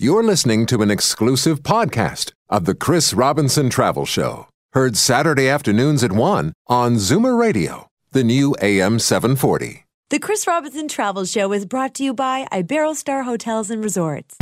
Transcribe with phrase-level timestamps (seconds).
[0.00, 6.04] You're listening to an exclusive podcast of the Chris Robinson Travel Show, heard Saturday afternoons
[6.04, 9.86] at 1 on Zoomer Radio, the new AM 740.
[10.10, 14.36] The Chris Robinson Travel Show is brought to you by Iberostar Hotels and Resorts.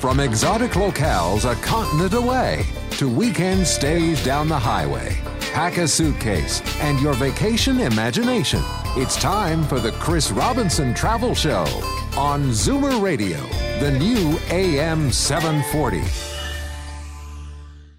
[0.00, 2.66] From exotic locales a continent away
[2.98, 5.16] to weekend stays down the highway,
[5.52, 8.62] pack a suitcase and your vacation imagination.
[8.96, 11.64] It's time for the Chris Robinson Travel Show
[12.16, 13.38] on Zoomer Radio,
[13.78, 16.02] the new AM 740.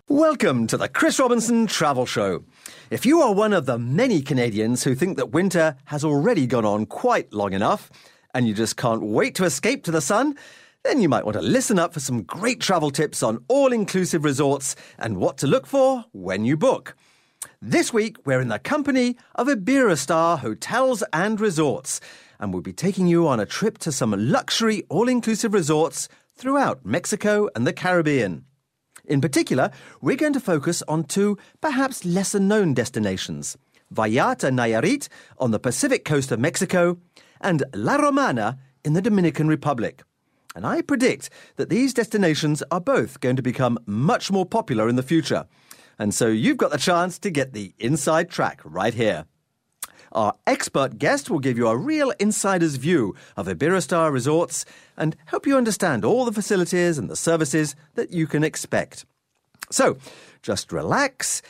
[0.07, 2.43] Welcome to the Chris Robinson Travel Show.
[2.89, 6.65] If you are one of the many Canadians who think that winter has already gone
[6.65, 7.91] on quite long enough
[8.33, 10.35] and you just can't wait to escape to the sun,
[10.83, 14.23] then you might want to listen up for some great travel tips on all inclusive
[14.23, 16.95] resorts and what to look for when you book.
[17.65, 22.01] This week, we're in the company of Iberostar Hotels and Resorts,
[22.37, 26.85] and we'll be taking you on a trip to some luxury all inclusive resorts throughout
[26.85, 28.43] Mexico and the Caribbean.
[29.05, 29.71] In particular,
[30.01, 33.57] we're going to focus on two perhaps lesser known destinations
[33.95, 36.97] Vallarta Nayarit on the Pacific coast of Mexico
[37.39, 40.03] and La Romana in the Dominican Republic.
[40.53, 44.97] And I predict that these destinations are both going to become much more popular in
[44.97, 45.45] the future.
[45.99, 49.25] And so you've got the chance to get the inside track right here.
[50.11, 54.63] Our expert guest will give you a real insider's view of Iberostar resorts
[54.95, 59.05] and help you understand all the facilities and the services that you can expect.
[59.71, 59.97] So,
[60.43, 61.41] just relax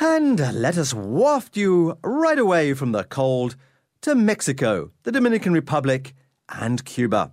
[0.00, 3.56] and let us waft you right away from the cold
[4.02, 6.14] to Mexico, the Dominican Republic,
[6.48, 7.32] and Cuba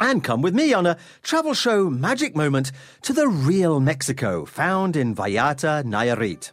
[0.00, 4.96] and come with me on a travel show magic moment to the real Mexico found
[4.96, 6.52] in Vallarta, Nayarit.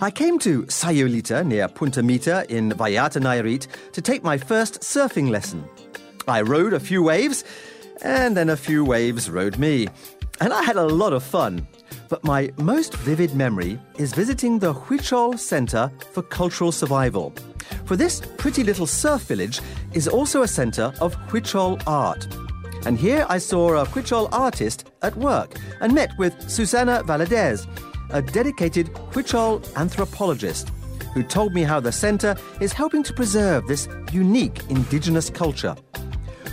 [0.00, 5.30] I came to Sayulita near Punta Mita in Vallarta, Nayarit to take my first surfing
[5.30, 5.64] lesson.
[6.26, 7.44] I rode a few waves,
[8.02, 9.88] and then a few waves rode me.
[10.40, 11.66] And I had a lot of fun.
[12.08, 17.32] But my most vivid memory is visiting the Huichol Center for Cultural Survival.
[17.84, 19.60] For this pretty little surf village
[19.92, 22.26] is also a center of Huichol art.
[22.86, 27.66] And here I saw a Huichol artist at work and met with Susana Valadez,
[28.10, 30.70] a dedicated Huichol anthropologist,
[31.14, 35.76] who told me how the center is helping to preserve this unique indigenous culture.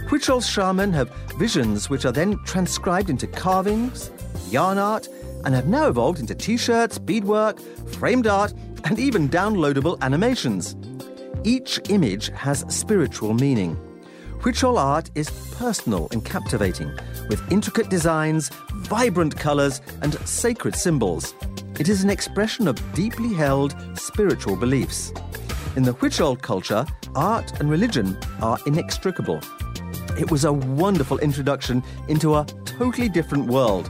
[0.08, 4.12] Huichol's shaman have visions which are then transcribed into carvings,
[4.50, 5.08] yarn art,
[5.46, 8.54] and have now evolved into t shirts, beadwork, framed art,
[8.86, 10.76] and even downloadable animations.
[11.44, 13.80] Each image has spiritual meaning.
[14.40, 16.92] Huichol art is personal and captivating,
[17.30, 21.34] with intricate designs, vibrant colours, and sacred symbols.
[21.80, 25.14] It is an expression of deeply held spiritual beliefs.
[25.78, 26.86] In the Huichol culture,
[27.16, 29.40] art and religion are inextricable.
[30.18, 33.90] It was a wonderful introduction into a totally different world,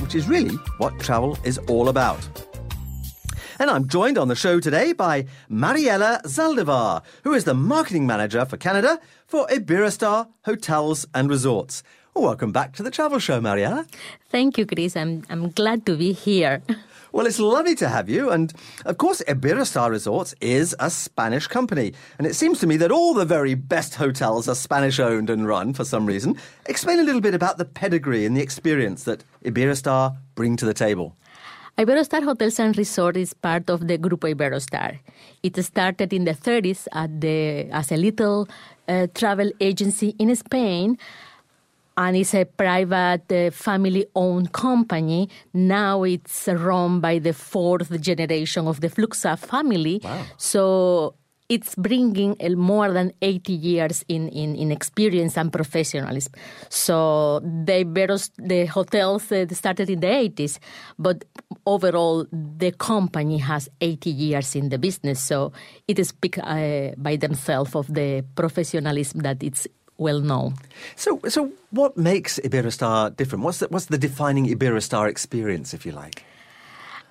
[0.00, 2.49] which is really what travel is all about.
[3.60, 8.46] And I'm joined on the show today by Mariela Zaldivar, who is the marketing manager
[8.46, 11.82] for Canada for Iberostar Hotels and Resorts.
[12.14, 13.86] Welcome back to the travel show, Mariela.
[14.30, 14.96] Thank you, Chris.
[14.96, 16.62] I'm, I'm glad to be here.
[17.12, 18.30] Well, it's lovely to have you.
[18.30, 18.52] And
[18.84, 21.92] of course, Iberostar Resorts is a Spanish company.
[22.18, 25.44] And it seems to me that all the very best hotels are Spanish owned and
[25.44, 26.36] run for some reason.
[26.66, 30.72] Explain a little bit about the pedigree and the experience that Iberostar bring to the
[30.72, 31.16] table.
[31.80, 34.98] Iberostar Hotels and Resort is part of the Grupo Iberostar.
[35.42, 38.46] It started in the 30s at the, as a little
[38.86, 40.98] uh, travel agency in Spain
[41.96, 45.30] and it's a private uh, family owned company.
[45.54, 50.02] Now it's run by the fourth generation of the Fluxa family.
[50.04, 50.26] Wow.
[50.36, 51.14] So
[51.50, 56.32] it's bringing more than 80 years in, in, in experience and professionalism.
[56.68, 60.60] So they the hotels uh, started in the 80s,
[60.96, 61.24] but
[61.66, 65.20] overall the company has 80 years in the business.
[65.20, 65.52] So
[65.88, 69.66] it speaks uh, by themselves of the professionalism that it's
[69.98, 70.54] well known.
[70.94, 73.44] So, so what makes Iberostar different?
[73.44, 76.24] What's the, what's the defining Iberostar experience, if you like?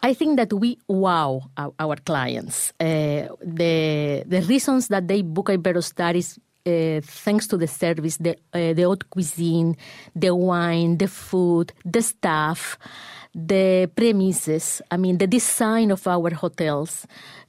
[0.01, 2.73] I think that we wow our, our clients.
[2.79, 8.37] Uh, the the reasons that they book Iberostar is uh, thanks to the service, the
[8.53, 9.75] uh, the haute cuisine,
[10.15, 12.77] the wine, the food, the staff,
[13.33, 14.81] the premises.
[14.89, 17.05] I mean, the design of our hotels.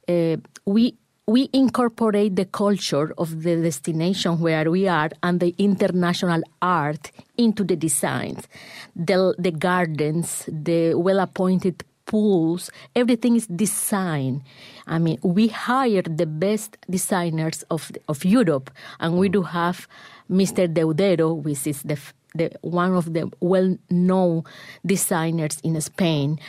[0.07, 0.95] Uh, we
[1.27, 7.63] we incorporate the culture of the destination where we are and the international art into
[7.63, 8.47] the designs,
[8.95, 12.69] the, the gardens, the well appointed pools.
[12.93, 14.43] Everything is design.
[14.85, 18.69] I mean, we hire the best designers of of Europe,
[18.99, 19.87] and we do have
[20.29, 20.67] Mr.
[20.67, 21.97] Deudero, which is the,
[22.35, 24.43] the one of the well-known
[24.85, 26.39] designers in Spain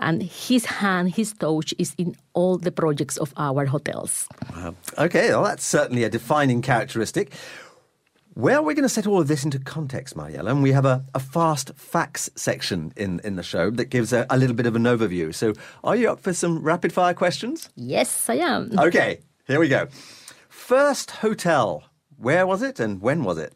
[0.00, 4.26] and his hand, his touch is in all the projects of our hotels.
[4.56, 4.74] Wow.
[4.96, 7.32] Okay, well, that's certainly a defining characteristic.
[8.34, 10.50] Where are we going to set all of this into context, Mariela?
[10.50, 14.24] And we have a, a fast facts section in, in the show that gives a,
[14.30, 15.34] a little bit of an overview.
[15.34, 17.68] So, are you up for some rapid fire questions?
[17.74, 18.70] Yes, I am.
[18.78, 19.88] Okay, here we go.
[20.48, 21.82] First hotel,
[22.18, 23.52] where was it and when was it?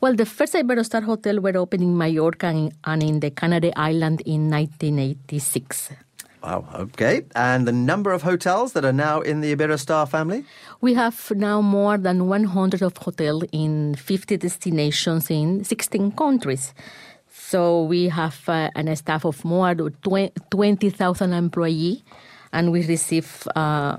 [0.00, 4.50] Well, the first Iberostar hotel were opened in Mallorca and in the Canary Island in
[4.50, 5.90] 1986.
[6.44, 7.22] Wow, okay.
[7.34, 10.44] And the number of hotels that are now in the Iberostar family?
[10.82, 16.74] We have now more than 100 of hotels in 50 destinations in 16 countries.
[17.32, 19.94] So we have uh, a staff of more than
[20.50, 22.02] 20,000 employees,
[22.52, 23.96] and we receive uh,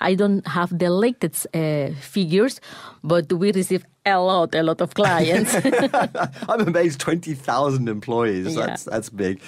[0.00, 2.60] I don't have the latest uh, figures,
[3.02, 5.54] but we receive a lot, a lot of clients.
[6.48, 8.54] I'm amazed, 20,000 employees.
[8.54, 8.66] Yeah.
[8.66, 9.40] That's, that's big.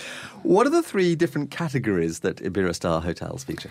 [0.43, 3.71] What are the three different categories that Iberostar hotels feature?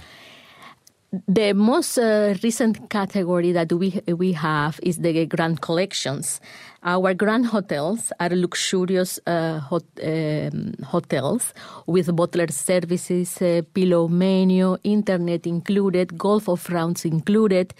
[1.12, 6.40] The most uh, recent category that we we have is the grand collections.
[6.84, 11.56] Our grand hotels are luxurious uh, hot, um, hotels
[11.88, 17.74] with butler services, uh, pillow menu, internet included, golf of rounds included.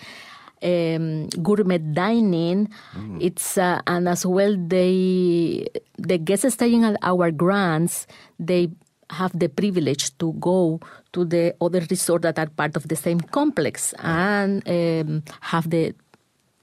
[0.62, 2.68] Um, gourmet dining.
[2.98, 3.22] Mm.
[3.22, 5.68] It's uh, and as well they
[5.98, 8.08] the guests staying at our grands
[8.40, 8.70] they
[9.10, 10.80] have the privilege to go
[11.14, 15.94] to the other resorts that are part of the same complex and um, have the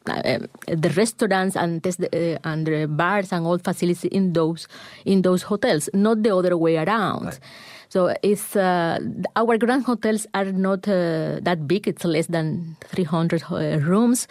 [0.09, 0.39] uh,
[0.69, 4.69] the restaurants and the, uh, and the bars and all facilities in those
[5.05, 7.25] in those hotels, not the other way around.
[7.25, 7.41] Right.
[7.89, 8.99] So it's uh,
[9.35, 11.89] our grand hotels are not uh, that big.
[11.89, 14.29] It's less than 300 uh, rooms.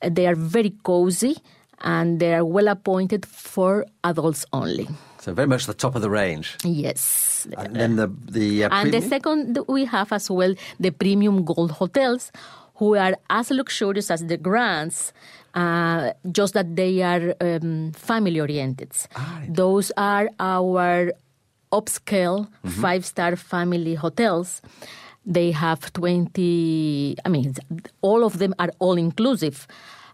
[0.00, 1.36] They are very cozy
[1.80, 4.88] and they are well appointed for adults only.
[5.22, 6.56] So very much the top of the range.
[6.64, 7.46] Yes.
[7.56, 11.70] And then the the uh, and the second we have as well the premium gold
[11.70, 12.32] hotels,
[12.82, 15.12] who are as luxurious as the grands.
[15.54, 18.90] Uh, just that they are um, family oriented.
[19.14, 21.12] Ah, Those are our
[21.70, 22.80] upscale mm-hmm.
[22.80, 24.62] five star family hotels.
[25.26, 27.54] They have 20, I mean,
[28.00, 29.68] all of them are all inclusive.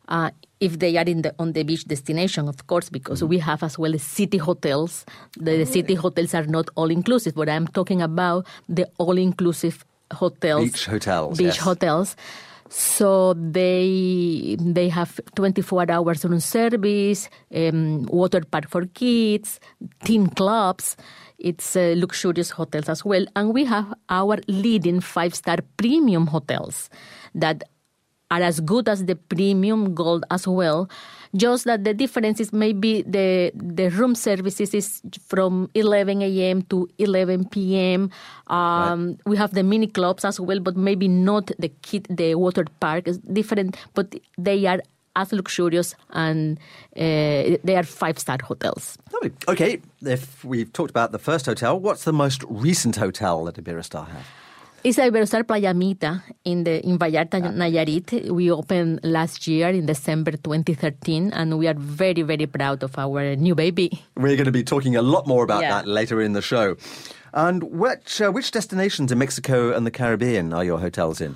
[0.08, 3.28] Uh, if they are in the on the beach destination, of course, because mm-hmm.
[3.28, 5.04] we have as well city hotels.
[5.36, 9.84] The, oh, city hotels are not all inclusive, but I'm talking about the all inclusive
[10.12, 11.58] hotels, beach hotels, beach yes.
[11.58, 12.16] hotels.
[12.70, 19.60] So they they have 24 hours room service, um, water park for kids,
[20.04, 20.96] teen clubs.
[21.38, 26.90] It's uh, luxurious hotels as well, and we have our leading five star premium hotels
[27.34, 27.62] that
[28.30, 30.88] are as good as the premium gold as well.
[31.36, 36.62] Just that the difference is maybe the the room services is from 11 a.m.
[36.62, 38.10] to 11 p.m.
[38.46, 39.16] Um, right.
[39.26, 43.08] We have the mini clubs as well, but maybe not the kid, the water park
[43.08, 44.80] is different, but they are
[45.16, 46.58] as luxurious and
[46.96, 48.96] uh, they are five star hotels.
[49.48, 54.08] Okay, if we've talked about the first hotel, what's the most recent hotel that Iberostar
[54.08, 54.24] has?
[54.84, 57.50] It's Iberostar Playa Mita in the in Vallarta, ah.
[57.50, 58.30] Nayarit.
[58.30, 63.34] We opened last year in December 2013, and we are very, very proud of our
[63.34, 63.90] new baby.
[64.16, 65.70] We're going to be talking a lot more about yeah.
[65.70, 66.76] that later in the show.
[67.34, 71.34] And which uh, which destinations in Mexico and the Caribbean are your hotels in?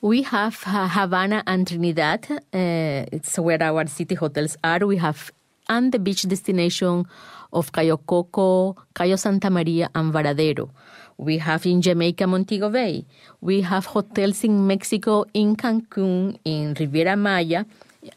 [0.00, 2.26] We have uh, Havana and Trinidad.
[2.30, 4.84] Uh, it's where our city hotels are.
[4.84, 5.30] We have
[5.68, 7.06] and the beach destination
[7.52, 10.70] of Cayo Coco, Cayo Santa Maria, and Varadero.
[11.18, 13.04] We have in Jamaica Montego Bay.
[13.40, 17.64] We have hotels in Mexico, in Cancun, in Riviera Maya,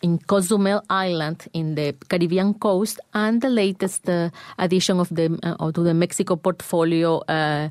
[0.03, 4.29] in Cozumel Island in the Caribbean coast, and the latest uh,
[4.59, 7.17] addition of the uh, to the Mexico portfolio.
[7.27, 7.69] Uh,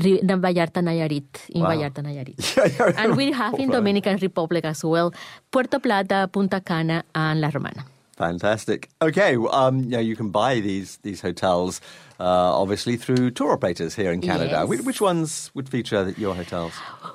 [0.00, 1.68] Vallarta Nayarit, in wow.
[1.68, 2.96] Vallarta Nayarit.
[2.96, 5.12] and we have in Dominican Republic as well,
[5.50, 7.84] Puerto Plata, Punta Cana, and La Romana.
[8.20, 8.90] Fantastic.
[9.00, 11.80] Okay, um, yeah, you can buy these these hotels
[12.20, 14.66] uh, obviously through tour operators here in Canada.
[14.68, 14.84] Yes.
[14.84, 16.74] Which ones would feature your hotels?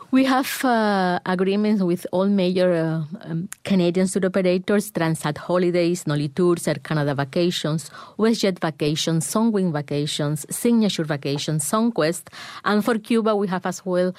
[0.10, 6.68] We have uh, agreements with all major uh, um, Canadian tour operators: Transat Holidays, Nolitours,
[6.68, 12.34] Air Canada Vacations, WestJet Vacations, Sunwing Vacations, Signature Vacations, Sunquest,
[12.64, 14.12] and for Cuba we have as well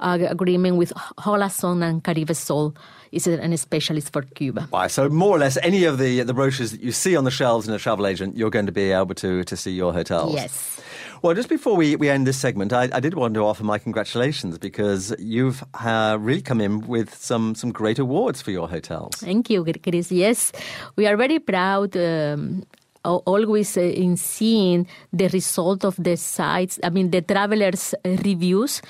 [0.00, 2.74] uh, agreement with Hola Sun and Caribesol
[3.12, 4.66] is it an specialist for Cuba.
[4.70, 7.30] Why, so more or less any of the the brochures that you see on the
[7.30, 10.34] shelves in a travel agent, you're going to be able to, to see your hotels.
[10.34, 10.80] Yes.
[11.22, 13.78] Well, just before we, we end this segment, I, I did want to offer my
[13.78, 19.14] congratulations because you've uh, really come in with some, some great awards for your hotels.
[19.16, 20.10] Thank you, Chris.
[20.10, 20.50] Yes,
[20.96, 21.96] we are very proud.
[21.96, 22.64] Um,
[23.04, 28.82] always uh, in seeing the result of the sites, I mean, the travelers' reviews.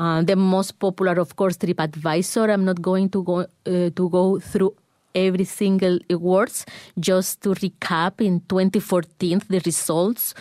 [0.00, 2.50] Uh, the most popular, of course, TripAdvisor.
[2.50, 4.74] I'm not going to go uh, to go through
[5.14, 6.64] every single awards.
[6.98, 10.32] Just to recap, in 2014, the results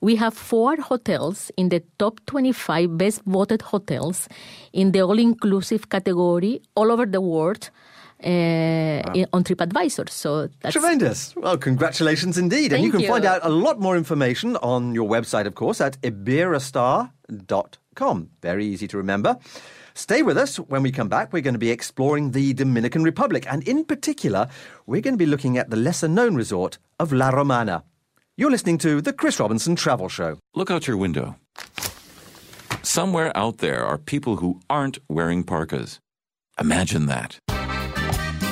[0.00, 4.28] we have four hotels in the top 25 best voted hotels
[4.72, 7.70] in the all inclusive category all over the world.
[8.22, 9.24] Uh, wow.
[9.32, 10.10] on TripAdvisor.
[10.10, 11.36] So that's tremendous.
[11.36, 12.72] Well, congratulations indeed.
[12.72, 13.08] Thank and you can you.
[13.08, 18.30] find out a lot more information on your website, of course, at iberostar.com.
[18.42, 19.38] Very easy to remember.
[19.94, 20.58] Stay with us.
[20.58, 23.46] When we come back, we're going to be exploring the Dominican Republic.
[23.48, 24.48] And in particular,
[24.86, 27.82] we're going to be looking at the lesser known resort of La Romana.
[28.36, 30.38] You're listening to The Chris Robinson Travel Show.
[30.54, 31.36] Look out your window.
[32.82, 35.98] Somewhere out there are people who aren't wearing parkas.
[36.60, 37.38] Imagine that.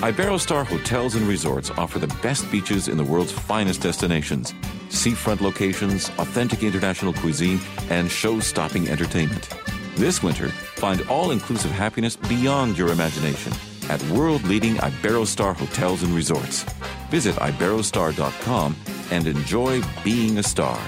[0.03, 4.53] Iberostar Hotels and Resorts offer the best beaches in the world's finest destinations,
[4.91, 9.49] seafront locations, authentic international cuisine, and show stopping entertainment.
[9.95, 13.55] This winter, find all inclusive happiness beyond your imagination
[13.88, 16.65] at world leading Iberostar Hotels and Resorts.
[17.11, 18.76] Visit Iberostar.com
[19.11, 20.79] and enjoy being a star.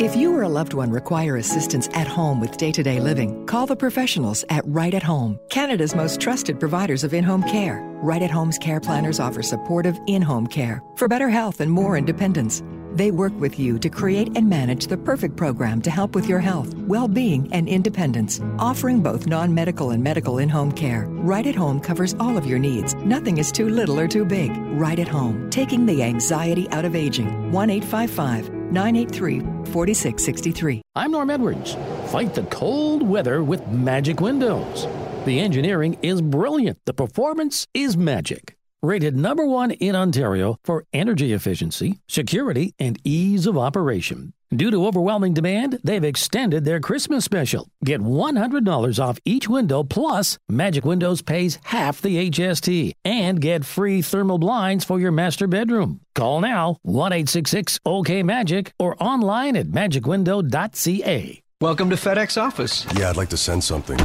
[0.00, 3.44] If you or a loved one require assistance at home with day to day living,
[3.44, 7.86] call the professionals at Right at Home, Canada's most trusted providers of in home care.
[8.00, 11.98] Right at Home's care planners offer supportive in home care for better health and more
[11.98, 12.62] independence.
[12.94, 16.40] They work with you to create and manage the perfect program to help with your
[16.40, 21.04] health, well being, and independence, offering both non medical and medical in home care.
[21.08, 22.94] Right at Home covers all of your needs.
[23.04, 24.50] Nothing is too little or too big.
[24.80, 27.52] Right at Home, taking the anxiety out of aging.
[27.52, 29.40] 1 855 983
[29.72, 30.82] 4663.
[30.94, 31.76] I'm Norm Edwards.
[32.06, 34.86] Fight the cold weather with Magic Windows.
[35.26, 41.32] The engineering is brilliant, the performance is magic rated number one in Ontario for energy
[41.32, 44.32] efficiency, security, and ease of operation.
[44.52, 47.68] Due to overwhelming demand, they've extended their Christmas special.
[47.84, 54.02] Get $100 off each window, plus Magic Windows pays half the HST, and get free
[54.02, 56.00] thermal blinds for your master bedroom.
[56.16, 61.42] Call now 1 866 OK Magic or online at magicwindow.ca.
[61.60, 62.86] Welcome to FedEx Office.
[62.96, 64.00] Yeah, I'd like to send something.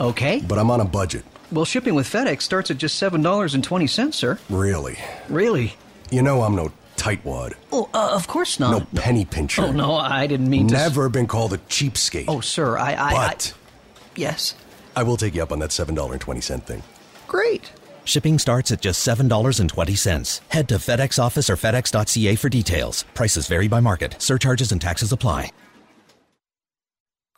[0.00, 0.42] Okay.
[0.46, 1.24] But I'm on a budget.
[1.52, 4.38] Well, shipping with FedEx starts at just $7.20, sir.
[4.48, 4.98] Really?
[5.28, 5.74] Really?
[6.10, 7.54] You know I'm no tightwad.
[7.72, 8.70] Oh, uh, of course not.
[8.70, 9.62] No penny pincher.
[9.62, 10.74] Oh, no, I didn't mean to.
[10.74, 12.26] Never been called a cheapskate.
[12.28, 12.94] Oh, sir, I.
[12.94, 13.54] I but.
[13.56, 14.54] I, yes.
[14.94, 16.82] I will take you up on that $7.20 thing.
[17.26, 17.72] Great.
[18.04, 20.40] Shipping starts at just $7.20.
[20.48, 23.04] Head to FedEx office or FedEx.ca for details.
[23.14, 24.16] Prices vary by market.
[24.20, 25.50] Surcharges and taxes apply.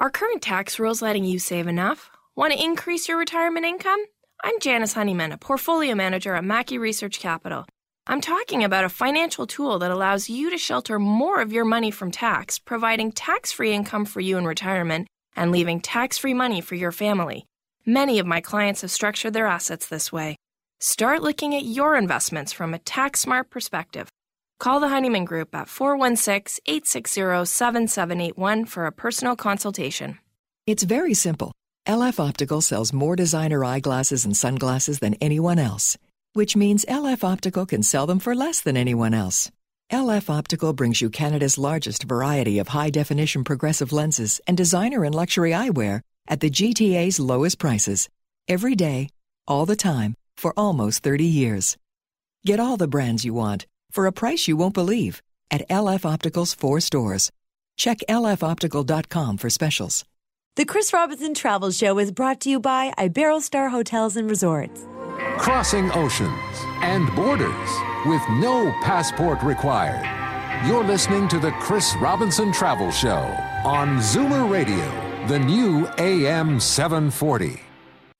[0.01, 2.11] Are current tax rules letting you save enough?
[2.35, 4.03] Want to increase your retirement income?
[4.43, 7.67] I'm Janice Honeyman, a portfolio manager at Mackie Research Capital.
[8.07, 11.91] I'm talking about a financial tool that allows you to shelter more of your money
[11.91, 16.63] from tax, providing tax free income for you in retirement and leaving tax free money
[16.63, 17.45] for your family.
[17.85, 20.37] Many of my clients have structured their assets this way.
[20.81, 24.09] Start looking at your investments from a tax smart perspective.
[24.59, 30.19] Call the Honeyman Group at 416 860 7781 for a personal consultation.
[30.67, 31.53] It's very simple.
[31.87, 35.99] LF Optical sells more designer eyeglasses and sunglasses than anyone else,
[36.33, 39.51] which means LF Optical can sell them for less than anyone else.
[39.91, 45.13] LF Optical brings you Canada's largest variety of high definition progressive lenses and designer and
[45.13, 48.09] luxury eyewear at the GTA's lowest prices.
[48.47, 49.09] Every day,
[49.49, 51.77] all the time, for almost 30 years.
[52.47, 55.21] Get all the brands you want for a price you won't believe
[55.51, 57.33] at LF Optical's four stores.
[57.77, 60.05] Check lfoptical.com for specials.
[60.55, 64.87] The Chris Robinson Travel Show is brought to you by Iberostar Hotels and Resorts.
[65.39, 66.31] Crossing oceans
[66.83, 67.71] and borders
[68.05, 70.07] with no passport required.
[70.69, 77.59] You're listening to the Chris Robinson Travel Show on Zoomer Radio, the new AM 740.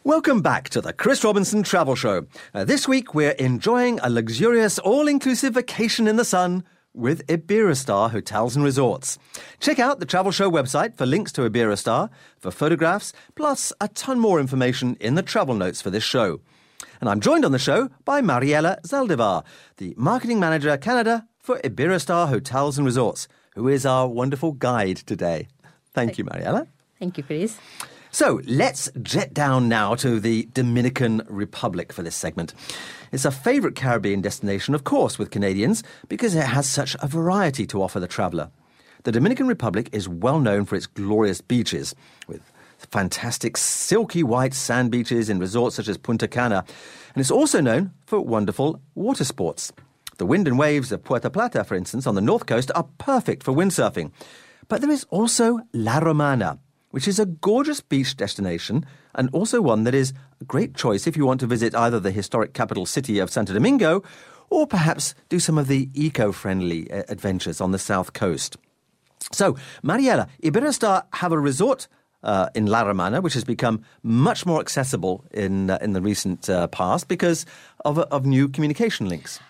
[0.03, 2.27] Welcome back to the Chris Robinson Travel Show.
[2.55, 8.11] Uh, this week we're enjoying a luxurious all inclusive vacation in the sun with Iberostar
[8.11, 9.19] Hotels and Resorts.
[9.61, 14.19] Check out the Travel Show website for links to Iberostar, for photographs, plus a ton
[14.19, 16.41] more information in the travel notes for this show.
[17.01, 19.45] And I'm joined on the show by Mariela Zaldivar,
[19.79, 25.49] the Marketing Manager Canada for Iberostar Hotels and Resorts, who is our wonderful guide today.
[25.93, 26.69] Thank you, Mariela.
[26.99, 27.59] Thank you, Chris.
[28.15, 32.53] So let's jet down now to the Dominican Republic for this segment.
[33.11, 37.67] It's a favourite Caribbean destination, of course, with Canadians because it has such a variety
[37.69, 38.51] to offer the traveller.
[39.05, 41.95] The Dominican Republic is well known for its glorious beaches,
[42.29, 42.43] with
[42.77, 46.67] fantastic silky white sand beaches in resorts such as Punta Cana,
[47.15, 49.73] and it's also known for wonderful water sports.
[50.19, 53.43] The wind and waves of Puerto Plata, for instance, on the north coast are perfect
[53.43, 54.13] for windsurfing.
[54.69, 56.59] But there is also La Romana,
[56.93, 61.17] which is a gorgeous beach destination and also one that is a great choice if
[61.17, 64.03] you want to visit either the historic capital city of Santo Domingo
[64.49, 68.57] or perhaps do some of the eco friendly uh, adventures on the south coast.
[69.33, 71.89] So, Mariela, Iberostar have a resort
[72.23, 76.49] uh, in La Romana, which has become much more accessible in uh, in the recent
[76.49, 77.47] uh, past because
[77.85, 79.41] of of new communication links.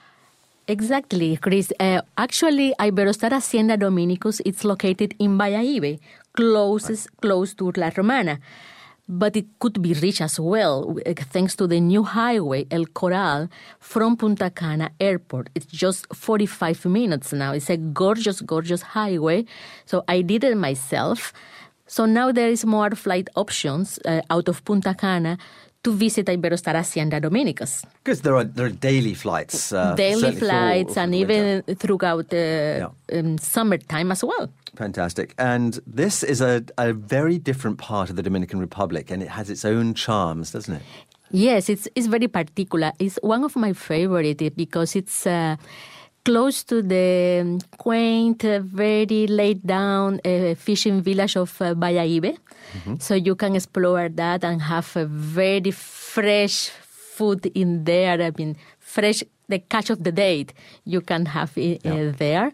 [0.68, 1.72] Exactly, Chris.
[1.80, 5.98] Uh, actually, Iberostar Hacienda Dominicus it's located in Bayahibe,
[6.36, 8.38] closest close to La Romana.
[9.08, 13.48] But it could be reached as well uh, thanks to the new highway El Coral
[13.80, 15.50] from Punta Cana Airport.
[15.56, 17.52] It's just 45 minutes now.
[17.52, 19.44] It's a gorgeous, gorgeous highway.
[19.84, 21.32] So I did it myself.
[21.88, 25.36] So now there is more flight options uh, out of Punta Cana
[25.82, 27.84] to visit Iberostar Hacienda Dominicus.
[28.04, 33.38] Because there are there are daily flights, uh, daily flights, and even throughout the um,
[33.38, 34.48] summertime as well.
[34.76, 35.34] Fantastic.
[35.38, 39.50] And this is a, a very different part of the Dominican Republic, and it has
[39.50, 40.82] its own charms, doesn't it?
[41.30, 42.92] Yes, it's it's very particular.
[42.98, 45.56] It's one of my favorite eh, because it's uh,
[46.24, 52.36] close to the quaint, very laid down uh, fishing village of uh, Bayahibe.
[53.00, 58.22] So you can explore that and have a very fresh food in there.
[58.22, 60.46] I mean, fresh the catch of the day
[60.84, 62.52] you can have it uh, there.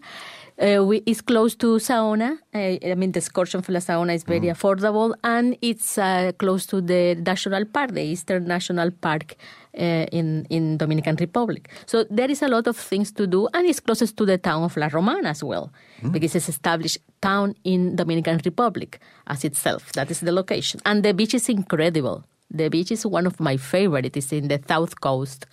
[0.59, 2.37] Uh, we, it's close to Saona.
[2.53, 6.65] Uh, I mean, the excursion for La Saona is very affordable, and it's uh, close
[6.65, 9.35] to the national park, the Eastern National Park
[9.77, 11.69] uh, in in Dominican Republic.
[11.85, 14.63] So there is a lot of things to do, and it's closest to the town
[14.63, 15.71] of La Romana as well,
[16.11, 19.93] because it's established town in Dominican Republic as itself.
[19.93, 22.25] That is the location, and the beach is incredible.
[22.51, 24.05] The beach is one of my favorite.
[24.05, 25.45] It is in the south coast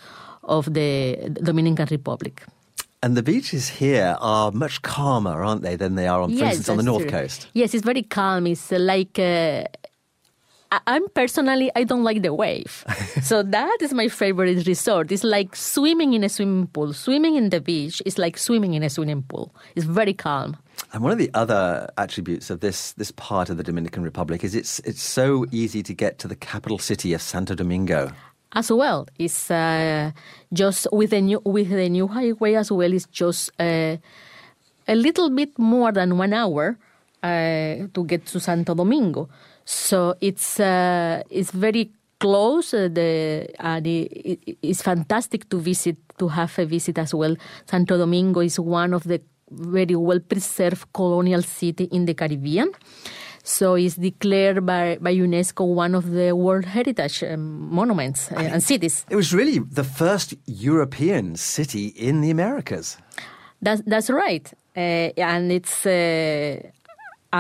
[0.43, 2.43] of the Dominican Republic.
[3.03, 6.69] And the beaches here are much calmer, aren't they, than they are, on, for instance,
[6.69, 7.11] on the north true.
[7.11, 7.47] coast?
[7.53, 8.47] Yes, it's very calm.
[8.47, 9.65] It's uh, like uh,
[10.87, 12.85] I'm personally I don't like the wave,
[13.23, 15.13] so that is my favorite resort.
[15.13, 16.93] It's like swimming in a swimming pool.
[16.93, 19.55] Swimming in the beach is like swimming in a swimming pool.
[19.75, 20.57] It's very calm.
[20.93, 24.55] And one of the other attributes of this this part of the Dominican Republic is
[24.55, 28.11] it's it's so easy to get to the capital city of Santo Domingo.
[28.53, 29.07] As well.
[29.19, 30.13] It's uh,
[30.53, 32.93] just with the new with the new highway as well.
[32.93, 33.97] It's just uh,
[34.89, 36.79] a little bit more than one hour
[37.23, 39.29] uh, to get to Santo Domingo.
[39.65, 42.73] So it's uh, it's very close.
[42.75, 47.37] Uh, the and it, it- it's fantastic to visit to have a visit as well.
[47.67, 52.71] Santo Domingo is one of the very well preserved colonial city in the Caribbean.
[53.47, 58.61] So it's declared by, by UNESCO one of the World Heritage um, monuments uh, and
[58.61, 59.07] cities.
[59.09, 62.99] It was really the first European city in the Americas.
[63.63, 64.53] That's, that's right.
[64.77, 66.61] Uh, and it's uh,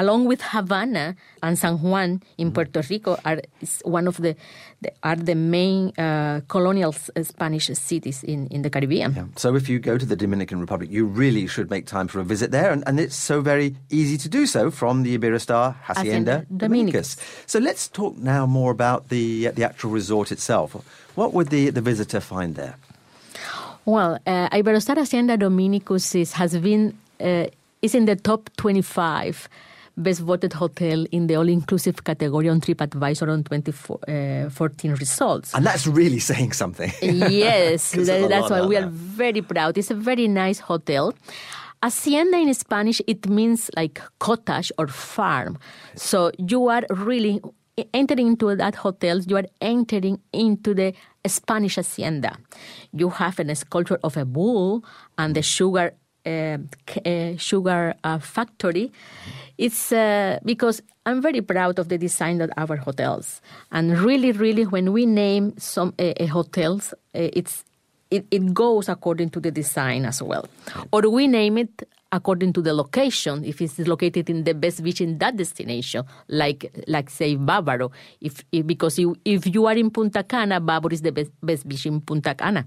[0.00, 3.40] along with Havana and San Juan in Puerto Rico are
[3.84, 4.36] one of the,
[4.82, 9.32] the are the main uh, colonial s- uh, Spanish cities in, in the Caribbean.
[9.36, 12.24] So if you go to the Dominican Republic, you really should make time for a
[12.24, 16.44] visit there, and, and it's so very easy to do so from the Iberostar Hacienda
[16.44, 17.16] Hacienda Dominicus.
[17.46, 20.76] So let's talk now more about the uh, the actual resort itself.
[21.14, 22.74] What would the, the visitor find there?
[23.84, 27.46] Well, uh, Iberostar Hacienda Dominicus is, has been uh,
[27.82, 29.48] is in the top 25
[29.96, 35.54] best voted hotel in the all-inclusive category on TripAdvisor on 2014 results.
[35.54, 36.92] And that's really saying something.
[37.02, 39.78] yes, that- that's why we are very proud.
[39.78, 41.14] It's a very nice hotel.
[41.82, 45.58] Hacienda in Spanish, it means like cottage or farm.
[45.94, 47.40] So you are really
[47.92, 50.94] entering into that hotel, you are entering into the
[51.26, 52.36] Spanish hacienda.
[52.92, 54.84] You have a sculpture of a bull
[55.18, 56.05] and the sugar uh, uh,
[57.38, 58.92] sugar uh, factory.
[59.58, 64.64] It's uh, because I'm very proud of the design of our hotels, and really, really,
[64.66, 67.64] when we name some uh, uh, hotels, uh, it's
[68.10, 70.46] it, it goes according to the design as well,
[70.92, 73.44] or we name it according to the location.
[73.44, 78.44] If it's located in the best beach in that destination, like like say Bávaro, if,
[78.52, 81.86] if because you, if you are in Punta Cana, Bávaro is the best, best beach
[81.86, 82.66] in Punta Cana.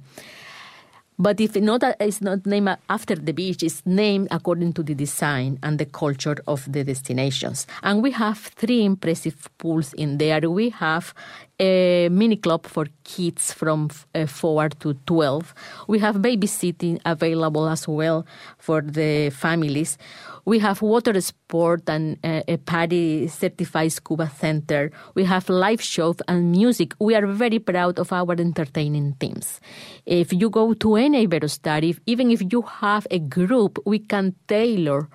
[1.22, 4.96] But if not, uh, it's not named after the beach, it's named according to the
[4.96, 7.68] design and the culture of the destinations.
[7.84, 10.50] And we have three impressive pools in there.
[10.50, 11.14] We have
[11.60, 15.54] a mini club for kids from uh, 4 to 12.
[15.88, 18.26] We have babysitting available as well
[18.58, 19.98] for the families.
[20.46, 24.92] We have water sport and uh, a PADI certified scuba center.
[25.14, 26.94] We have live shows and music.
[27.00, 29.60] We are very proud of our entertaining teams.
[30.06, 35.10] If you go to any Iberostar, even if you have a group, we can tailor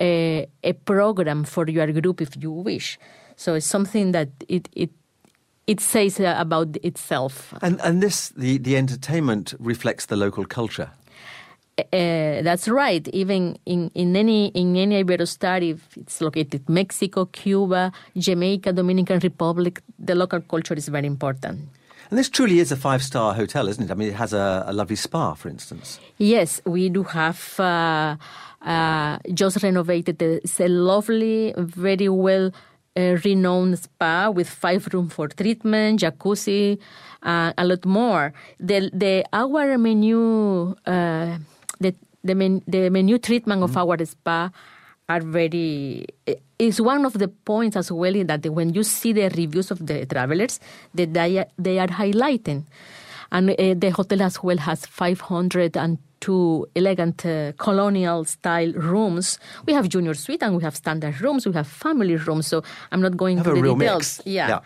[0.00, 2.98] a, a program for your group if you wish.
[3.36, 4.90] So it's something that it, it
[5.68, 7.54] it says uh, about itself.
[7.62, 10.90] And and this the the entertainment reflects the local culture.
[11.78, 13.06] Uh, that's right.
[13.08, 19.80] Even in, in any in any Iberostar, if it's located Mexico, Cuba, Jamaica, Dominican Republic,
[19.96, 21.60] the local culture is very important.
[22.10, 23.90] And this truly is a five star hotel, isn't it?
[23.90, 26.00] I mean, it has a, a lovely spa, for instance.
[26.16, 28.16] Yes, we do have uh,
[28.62, 30.20] uh, just renovated.
[30.22, 32.50] It's a lovely, very well
[32.98, 36.78] a renowned spa with five rooms for treatment, jacuzzi,
[37.22, 38.32] uh, a lot more.
[38.58, 41.38] The the our menu uh,
[41.78, 43.90] the the, men, the menu treatment of mm-hmm.
[43.90, 44.50] our spa
[45.08, 46.06] are very
[46.58, 49.86] is one of the points as well in that when you see the reviews of
[49.86, 50.58] the travelers
[50.94, 52.64] that they they are highlighting
[53.30, 59.38] and uh, the hotel as well has 502 elegant uh, colonial style rooms.
[59.66, 61.46] We have junior suite and we have standard rooms.
[61.46, 62.46] We have family rooms.
[62.46, 64.20] So I'm not going to the details.
[64.24, 64.48] Yeah.
[64.48, 64.60] yeah.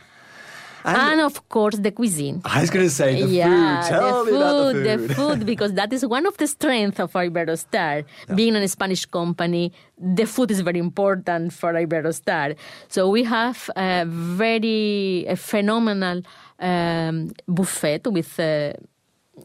[0.85, 2.43] And, and, of course the cuisine.
[2.45, 3.89] I was going to say the yeah, food.
[3.89, 5.09] Tell the food, about the food.
[5.09, 8.05] The food, because that is one of the strengths of Iberostar.
[8.29, 8.35] Yeah.
[8.35, 12.57] Being a Spanish company, the food is very important for Iberostar.
[12.89, 16.23] So we have a very a phenomenal
[16.63, 18.41] um, buffet with.
[18.41, 18.73] Uh,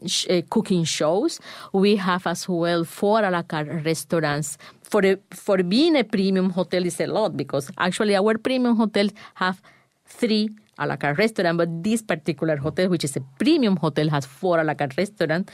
[0.06, 1.40] sh- uh, cooking shows.
[1.72, 4.58] We have as well four a la carte restaurants.
[4.82, 9.12] For a, for being a premium hotel is a lot because actually our premium hotels
[9.34, 9.60] have
[10.06, 14.24] three a la carte restaurant, but this particular hotel, which is a premium hotel, has
[14.24, 15.50] four a la carte restaurant.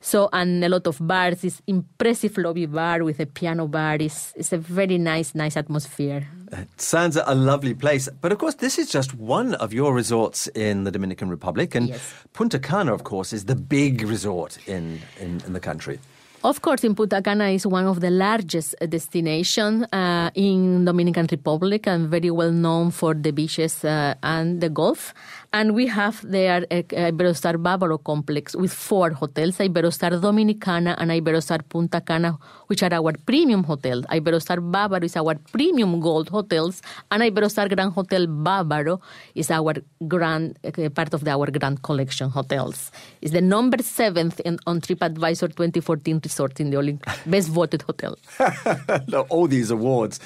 [0.00, 1.42] So, and a lot of bars.
[1.42, 3.96] This impressive lobby bar with a piano bar.
[4.00, 6.26] It's, it's a very nice, nice atmosphere.
[6.52, 8.08] It sounds a lovely place.
[8.20, 11.74] But of course, this is just one of your resorts in the Dominican Republic.
[11.74, 12.14] And yes.
[12.32, 16.00] Punta Cana, of course, is the big resort in, in, in the country.
[16.42, 21.86] Of course, in Punta Cana is one of the largest destinations uh, in Dominican Republic
[21.86, 25.12] and very well known for the beaches uh, and the Gulf.
[25.52, 32.00] And we have there Iberostar Bávaro complex with four hotels, Iberostar Dominicana and Iberostar Punta
[32.00, 34.04] Cana, which are our premium hotels.
[34.06, 39.00] Iberostar Bávaro is our premium gold hotels, and Iberostar Grand Hotel Bávaro
[39.34, 39.74] is our
[40.06, 42.92] grand uh, part of the, our grand collection hotels.
[43.20, 48.16] It's the number seventh in, on TripAdvisor 2014 resort in the Olympic best voted hotel.
[49.28, 50.20] All these awards.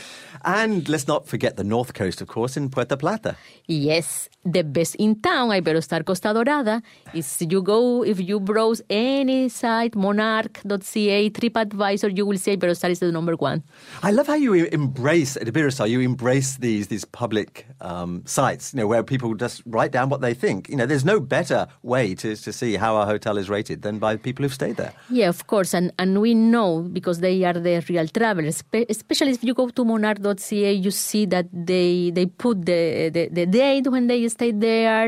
[0.45, 3.37] And let's not forget the North Coast, of course, in Puerto Plata.
[3.67, 6.83] Yes, the best in town, Iberostar Costa Dorada.
[7.13, 13.01] Is you go, if you browse any site, monarch.ca, TripAdvisor, you will see Iberostar is
[13.01, 13.63] the number one.
[14.03, 18.79] I love how you embrace, at Iberostar, you embrace these, these public um, sites, you
[18.79, 20.69] know, where people just write down what they think.
[20.69, 23.99] You know, there's no better way to, to see how a hotel is rated than
[23.99, 24.93] by people who've stayed there.
[25.11, 25.75] Yeah, of course.
[25.75, 29.85] And, and we know, because they are the real travelers, especially if you go to
[29.85, 34.61] monarch.ca, .ca, you see that they they put the, the, the date when they stayed
[34.61, 35.04] there,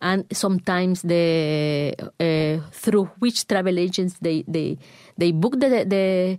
[0.00, 4.78] and sometimes the uh, through which travel agents they they
[5.16, 6.38] they book the the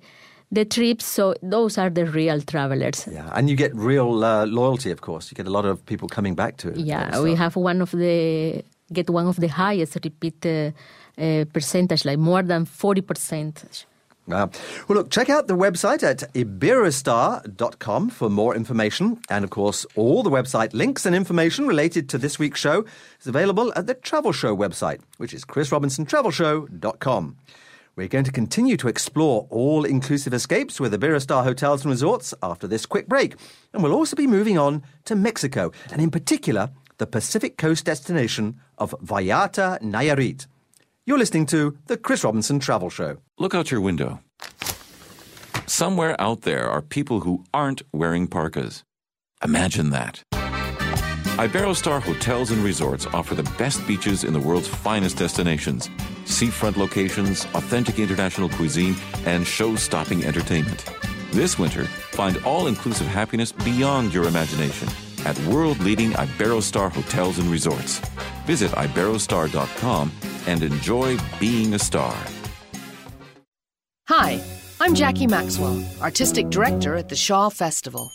[0.51, 1.05] the trips.
[1.05, 3.07] So those are the real travelers.
[3.11, 5.31] Yeah, and you get real uh, loyalty, of course.
[5.31, 6.77] You get a lot of people coming back to it.
[6.77, 10.71] Yeah, we have one of the get one of the highest repeat uh,
[11.17, 13.85] uh percentage, like more than forty percent.
[14.29, 14.47] Uh,
[14.87, 19.19] well, look, check out the website at iberostar.com for more information.
[19.29, 22.85] And of course, all the website links and information related to this week's show
[23.19, 27.37] is available at the Travel Show website, which is chrisrobinsontravelshow.com.
[27.97, 32.65] We're going to continue to explore all inclusive escapes with Iberostar Hotels and Resorts after
[32.67, 33.35] this quick break.
[33.73, 38.61] And we'll also be moving on to Mexico, and in particular, the Pacific coast destination
[38.77, 40.45] of Vallarta, Nayarit.
[41.11, 43.17] You're listening to The Chris Robinson Travel Show.
[43.37, 44.21] Look out your window.
[45.67, 48.85] Somewhere out there are people who aren't wearing parkas.
[49.43, 50.23] Imagine that.
[51.35, 55.89] Iberostar Hotels and Resorts offer the best beaches in the world's finest destinations,
[56.23, 58.95] seafront locations, authentic international cuisine,
[59.25, 60.85] and show stopping entertainment.
[61.31, 64.87] This winter, find all inclusive happiness beyond your imagination
[65.25, 67.99] at world leading Iberostar Hotels and Resorts.
[68.45, 70.13] Visit Iberostar.com
[70.47, 72.15] and enjoy being a star.
[74.07, 74.41] Hi,
[74.79, 78.11] I'm Jackie Maxwell, Artistic Director at the Shaw Festival.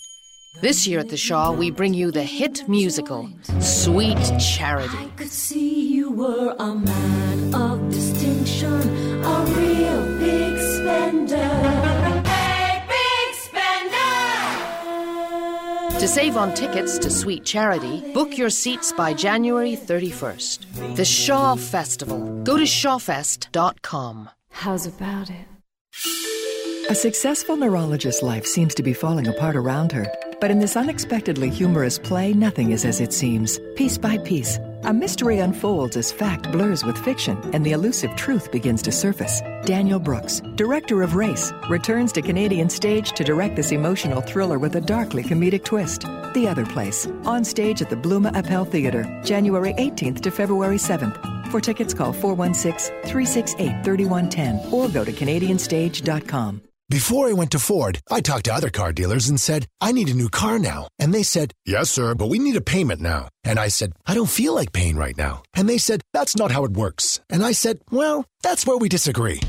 [0.63, 4.97] This year at the Shaw, we bring you the hit musical, Sweet Charity.
[4.97, 8.73] I could see you were a man of distinction,
[9.25, 11.76] a real big spender.
[16.07, 20.95] To save on tickets to Sweet Charity, book your seats by January 31st.
[20.95, 22.45] The Shaw Festival.
[22.45, 24.31] Go to shawfest.com.
[24.51, 25.47] How's about it?
[26.89, 30.07] A successful neurologist's life seems to be falling apart around her.
[30.41, 33.59] But in this unexpectedly humorous play, nothing is as it seems.
[33.75, 38.51] Piece by piece, a mystery unfolds as fact blurs with fiction and the elusive truth
[38.53, 39.41] begins to surface.
[39.65, 44.77] Daniel Brooks, director of Race, returns to Canadian stage to direct this emotional thriller with
[44.77, 46.03] a darkly comedic twist.
[46.35, 51.51] The Other Place, on stage at the Bluma Appel Theatre, January 18th to February 7th.
[51.51, 56.66] For tickets, call 416 368 3110 or go to CanadianStage.com.
[56.89, 60.09] Before I went to Ford, I talked to other car dealers and said, I need
[60.09, 60.87] a new car now.
[61.01, 63.29] And they said, Yes, sir, but we need a payment now.
[63.43, 65.43] And I said, I don't feel like paying right now.
[65.55, 67.19] And they said, That's not how it works.
[67.29, 69.41] And I said, Well, that's where we disagree.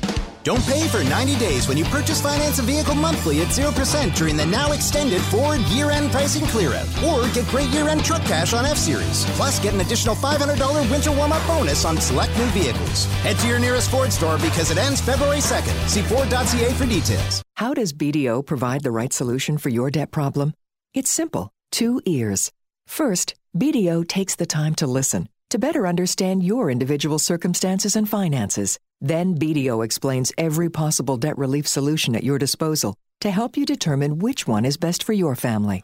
[0.48, 4.38] Don't pay for 90 days when you purchase finance a vehicle monthly at 0% during
[4.38, 6.88] the now extended Ford year end pricing clearout.
[7.04, 9.26] Or get great year end truck cash on F Series.
[9.36, 13.04] Plus, get an additional $500 winter warm up bonus on select new vehicles.
[13.26, 15.90] Head to your nearest Ford store because it ends February 2nd.
[15.90, 17.44] See Ford.ca for details.
[17.56, 20.54] How does BDO provide the right solution for your debt problem?
[20.94, 22.54] It's simple two ears.
[22.88, 28.78] First, BDO takes the time to listen to better understand your individual circumstances and finances.
[29.00, 34.20] Then BDO explains every possible debt relief solution at your disposal to help you determine
[34.20, 35.84] which one is best for your family.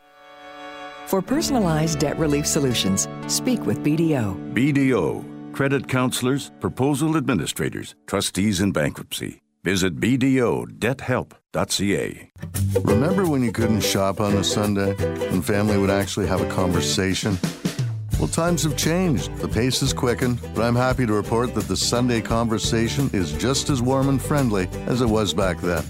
[1.07, 4.53] For personalized debt relief solutions, speak with BDO.
[4.53, 9.41] BDO, credit counselors, proposal administrators, trustees in bankruptcy.
[9.63, 12.31] Visit BDOdebthelp.ca.
[12.83, 14.95] Remember when you couldn't shop on a Sunday
[15.29, 17.37] and family would actually have a conversation?
[18.19, 19.35] Well, times have changed.
[19.37, 23.69] The pace has quickened, but I'm happy to report that the Sunday conversation is just
[23.69, 25.83] as warm and friendly as it was back then.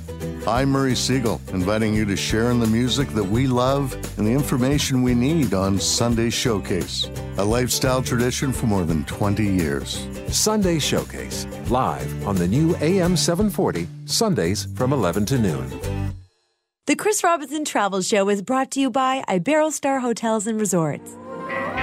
[0.48, 4.32] I'm Murray Siegel, inviting you to share in the music that we love and the
[4.32, 10.06] information we need on Sunday Showcase, a lifestyle tradition for more than 20 years.
[10.28, 16.14] Sunday Showcase, live on the new AM 740, Sundays from 11 to noon.
[16.88, 21.16] The Chris Robinson Travel Show is brought to you by Iberostar Hotels and Resorts.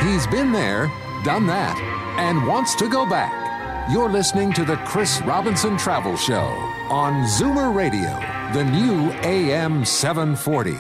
[0.02, 0.90] He's been there,
[1.24, 1.78] done that,
[2.18, 3.90] and wants to go back.
[3.92, 6.46] You're listening to the Chris Robinson Travel Show
[6.88, 8.08] on Zoomer Radio,
[8.54, 10.74] the new AM 740.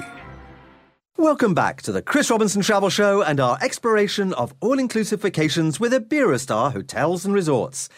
[1.18, 5.78] Welcome back to the Chris Robinson Travel Show and our exploration of all inclusive vacations
[5.78, 7.90] with Iberostar Hotels and Resorts.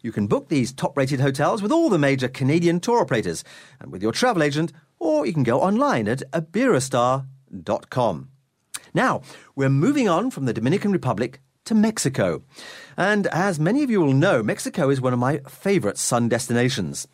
[0.00, 3.42] You can book these top rated hotels with all the major Canadian tour operators
[3.80, 8.28] and with your travel agent, or you can go online at iberostar.com.
[8.98, 9.22] Now,
[9.54, 12.42] we're moving on from the Dominican Republic to Mexico.
[12.96, 17.06] And as many of you will know, Mexico is one of my favorite sun destinations.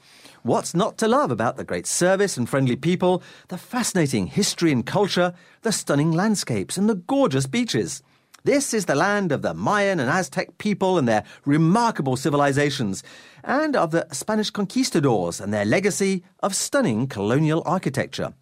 [0.45, 4.87] What's not to love about the great service and friendly people, the fascinating history and
[4.87, 8.03] culture, the stunning landscapes, and the gorgeous beaches?
[8.45, 13.05] This is the land of the Mayan and Aztec people and their remarkable civilizations,
[13.43, 18.33] and of the Spanish conquistadors and their legacy of stunning colonial architecture.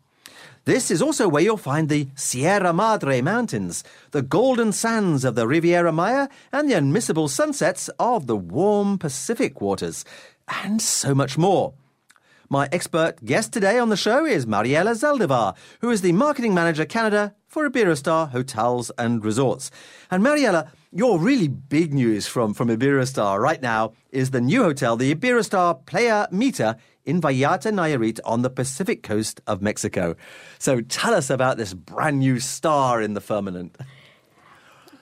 [0.65, 5.49] This is also where you'll find the Sierra Madre Mountains, the golden sands of the
[5.49, 10.05] Riviera Maya, and the unmissable sunsets of the warm Pacific waters,
[10.63, 11.75] and so much more.
[12.49, 16.85] My expert guest today on the show is Mariela Zaldivar, who is the Marketing Manager
[16.85, 19.71] Canada for Iberostar Hotels and Resorts.
[20.13, 24.97] And Mariela, your really big news from, from Iberostar right now is the new hotel,
[24.97, 30.15] the Iberostar Playa Mita in Vallarta, Nayarit on the Pacific coast of Mexico.
[30.59, 33.77] So tell us about this brand new star in the firmament.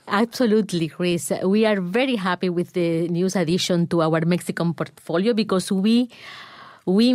[0.09, 1.33] Absolutely, Chris.
[1.45, 6.11] We are very happy with the news addition to our Mexican portfolio because we
[6.87, 7.13] we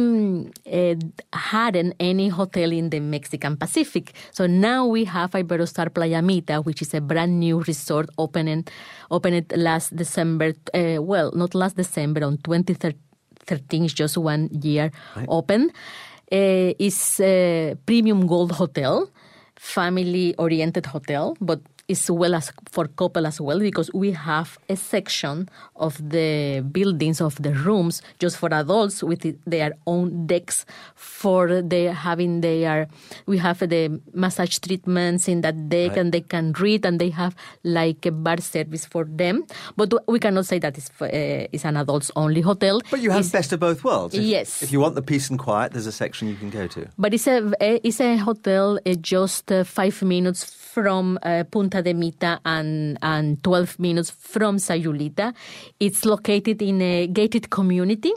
[0.71, 0.95] uh,
[1.33, 4.13] hadn't any hotel in the Mexican Pacific.
[4.31, 8.65] So now we have Iberostar Playa Mita, which is a brand new resort opening
[9.11, 10.53] opened last December.
[10.73, 12.37] Uh, well, not last December, on
[13.45, 15.25] 2013, just one year right.
[15.29, 15.71] open.
[16.31, 19.10] Uh, it's a premium gold hotel,
[19.55, 24.75] family oriented hotel, but is well as for couple as well because we have a
[24.75, 31.61] section of the buildings of the rooms just for adults with their own decks for
[31.61, 32.87] they having their
[33.27, 35.97] we have the massage treatments in that deck Right.
[35.99, 39.45] and they can read and they have like a bar service for them
[39.75, 43.11] but we cannot say that it's, for, uh, it's an adults only hotel But you
[43.11, 44.15] have It's- best of both worlds.
[44.15, 44.63] If, Yes.
[44.63, 46.87] If you want the peace and quiet, there's a section you can go to.
[46.97, 47.37] But it's a
[47.87, 50.43] it's a hotel uh, just uh, five minutes
[50.73, 55.33] from uh, Punta de Mita and and twelve minutes from Sayulita.
[55.79, 58.13] It's located in a gated community,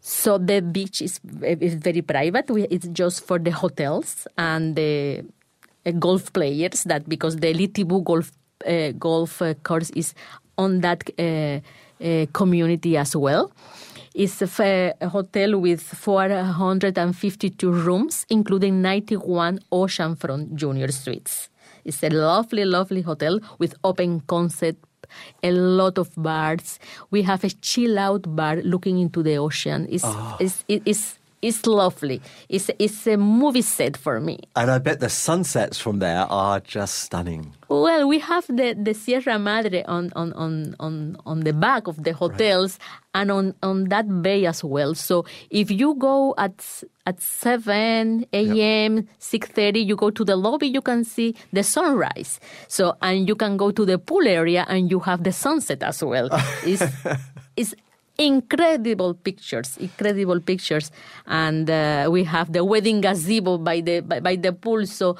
[0.00, 2.50] so the beach is, is very private.
[2.50, 5.24] We, it's just for the hotels and the
[5.84, 6.84] uh, golf players.
[6.84, 8.32] That because the Litibu golf
[8.66, 10.14] uh, golf uh, course is
[10.56, 11.60] on that uh,
[12.04, 13.52] uh, community as well.
[14.14, 21.48] It's a, a hotel with 452 rooms, including 91 oceanfront junior suites.
[21.88, 24.84] It's a lovely, lovely hotel with open concept,
[25.42, 26.78] a lot of bars.
[27.10, 29.86] We have a chill out bar looking into the ocean.
[29.90, 30.36] It's, Oh.
[30.38, 32.20] it's, it- it's, it's lovely.
[32.48, 34.40] It's, it's a movie set for me.
[34.56, 37.54] And I bet the sunsets from there are just stunning.
[37.68, 42.02] Well, we have the, the Sierra Madre on, on, on, on, on the back of
[42.02, 42.78] the hotels
[43.14, 44.94] and on, on that bay as well.
[44.94, 46.64] So if you go at
[47.06, 52.38] at 7 a.m., 6.30, you go to the lobby, you can see the sunrise.
[52.68, 56.04] So, and you can go to the pool area and you have the sunset as
[56.04, 56.28] well.
[56.66, 56.82] it's,
[57.56, 57.74] it's
[58.18, 60.90] incredible pictures, incredible pictures.
[61.26, 64.86] And uh, we have the wedding gazebo by the, by, by the pool.
[64.86, 65.16] So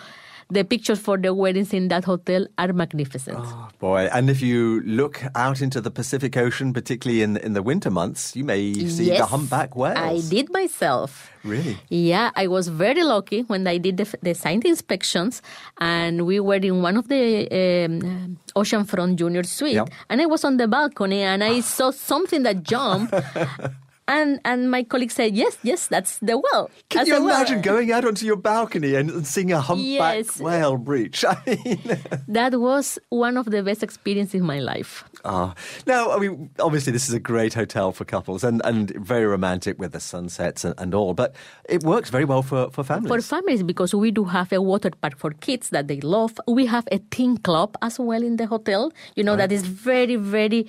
[0.51, 3.37] the pictures for the weddings in that hotel are magnificent.
[3.39, 7.63] Oh, boy, and if you look out into the Pacific Ocean, particularly in in the
[7.63, 9.99] winter months, you may see the humpback whales.
[9.99, 11.31] I did myself.
[11.45, 11.77] Really?
[11.89, 15.43] Yeah, I was very lucky when I did the, the site inspections,
[15.79, 19.85] and we were in one of the um, oceanfront junior suite, Yeah.
[20.09, 23.13] and I was on the balcony, and I saw something that jumped.
[24.09, 26.71] And and my colleague said, yes, yes, that's the well.
[26.89, 30.17] Can you the well." imagine going out onto your balcony and, and seeing a humpback
[30.25, 30.41] Yes.
[30.41, 31.25] whale breach?
[31.29, 31.81] I mean,
[32.29, 35.05] That was one of the best experiences in my life.
[35.25, 35.53] ah.
[35.87, 39.79] now, I mean, obviously, this is a great hotel for couples and, and very romantic
[39.79, 41.35] with the sunsets and, and all, but
[41.69, 43.13] it works very well for, for families.
[43.13, 46.33] For families, because we do have a water park for kids that they love.
[46.47, 48.91] We have a teen club as well in the hotel.
[49.17, 50.67] You know, that is very, very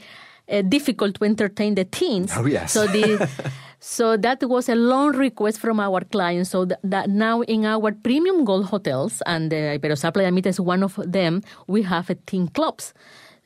[0.50, 2.32] uh, difficult to entertain the teens.
[2.36, 2.74] Oh, yes.
[2.74, 3.30] So the.
[3.82, 6.50] So that was a long request from our clients.
[6.50, 10.60] So that, that now in our premium gold hotels, and uh, Iberostar Playa Mita is
[10.60, 12.94] one of them, we have a teen clubs.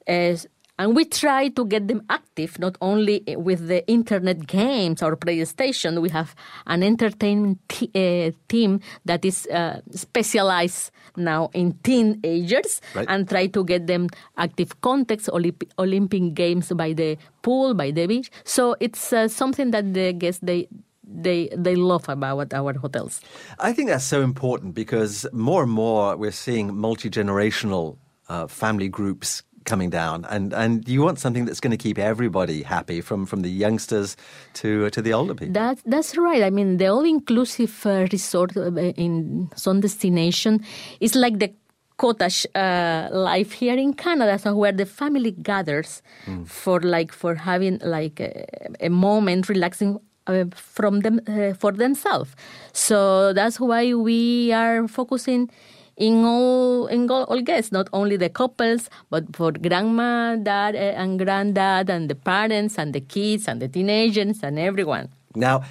[0.07, 0.35] Uh,
[0.83, 6.01] and we try to get them active, not only with the internet games or PlayStation.
[6.01, 6.35] We have
[6.67, 13.05] an entertainment t- uh, team that is uh, specialized now in teenagers Right.
[13.07, 18.05] and try to get them active contacts, Olymp- Olympic games by the pool, by the
[18.07, 18.29] beach.
[18.43, 20.67] So it's uh, something that the guests they
[21.05, 23.21] they they love about our hotels.
[23.59, 27.97] I think that's so important because more and more we're seeing multi generational
[28.29, 32.63] uh, family groups coming down, and, and you want something that's going to keep everybody
[32.63, 34.15] happy, from, from the youngsters
[34.53, 35.53] to uh, to the older people.
[35.53, 36.43] That that's right.
[36.43, 40.63] I mean, the all-inclusive uh, resort uh, in some destination
[40.99, 41.51] is like the
[41.97, 46.01] cottage uh, life here in Canada, so where the family gathers
[46.45, 48.45] for like for having like a,
[48.81, 49.99] a moment relaxing.
[50.25, 52.31] Uh, from them uh, for themselves,
[52.71, 55.49] so that's why we are focusing
[55.97, 61.01] in all in all, all guests, not only the couples, but for grandma, dad, uh,
[61.01, 65.09] and granddad, and the parents, and the kids, and the teenagers, and everyone.
[65.35, 65.63] Now,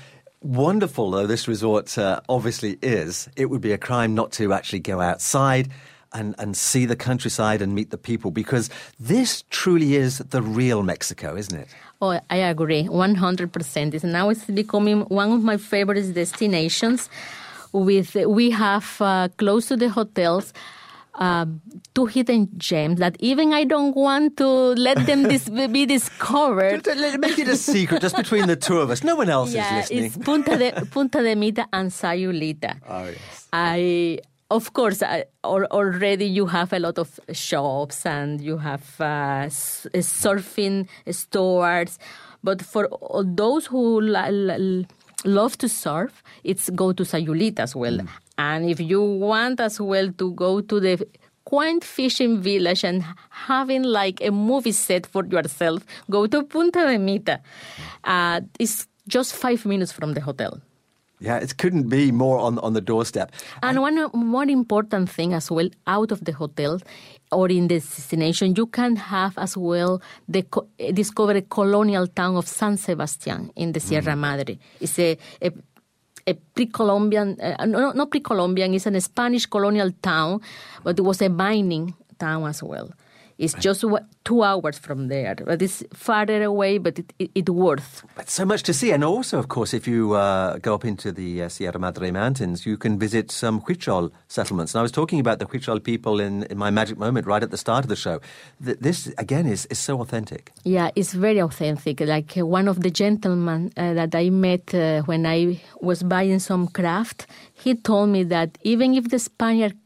[0.42, 4.80] wonderful though this resort uh, obviously is, it would be a crime not to actually
[4.80, 5.68] go outside
[6.12, 8.68] and, and see the countryside and meet the people because
[9.00, 11.68] this truly is the real Mexico, isn't it?
[12.00, 13.94] Oh, I agree, 100%.
[13.94, 17.08] It's now it's becoming one of my favorite destinations.
[17.72, 20.52] With we have uh, close to the hotels
[21.14, 21.46] uh,
[21.94, 26.87] two hidden gems that even I don't want to let them dis- be discovered.
[27.18, 29.04] Make it a secret just between the two of us.
[29.04, 30.04] No one else yeah, is listening.
[30.06, 32.78] it's Punta de Punta de Mita and Sayulita.
[32.88, 33.48] Oh, yes.
[33.52, 34.18] I,
[34.50, 39.44] of course, I, al- already you have a lot of shops and you have uh,
[39.46, 41.98] s- surfing stores,
[42.42, 42.88] but for
[43.24, 44.00] those who
[45.24, 47.98] love to surf, it's go to Sayulita as well.
[48.38, 51.06] And if you want as well to go to the
[51.44, 56.98] quaint fishing village and having like a movie set for yourself, go to Punta de
[56.98, 57.40] Mita.
[58.04, 60.61] Uh, it's just five minutes from the hotel.
[61.20, 63.30] Yeah, it couldn't be more on, on the doorstep.
[63.62, 66.80] And one more important thing as well, out of the hotel
[67.33, 72.37] or in the destination, you can have as well the co- discover a colonial town
[72.37, 74.59] of San Sebastian in the Sierra Madre.
[74.80, 75.51] It's a, a
[76.24, 80.41] a pre-Columbian, uh, no, not pre-Columbian, it's a Spanish colonial town,
[80.85, 82.91] but it was a mining town as well.
[83.39, 83.85] It's just
[84.24, 88.05] two hours from there, but it's farther away, but it, it, it worth.
[88.14, 88.93] But so much to see.
[88.93, 92.64] And also, of course, if you uh, go up into the uh, Sierra Madre Mountains,
[92.66, 94.74] you can visit some Huichol settlements.
[94.74, 97.51] And I was talking about the Huichol people in, in my magic moment right at
[97.51, 98.20] the start of the show.
[98.64, 100.53] Th- this, again, is, is so authentic.
[100.64, 102.01] Yeah, it's very authentic.
[102.01, 106.39] Like uh, one of the gentlemen uh, that I met uh, when I was buying
[106.39, 109.76] some craft, he told me that even if the Spaniard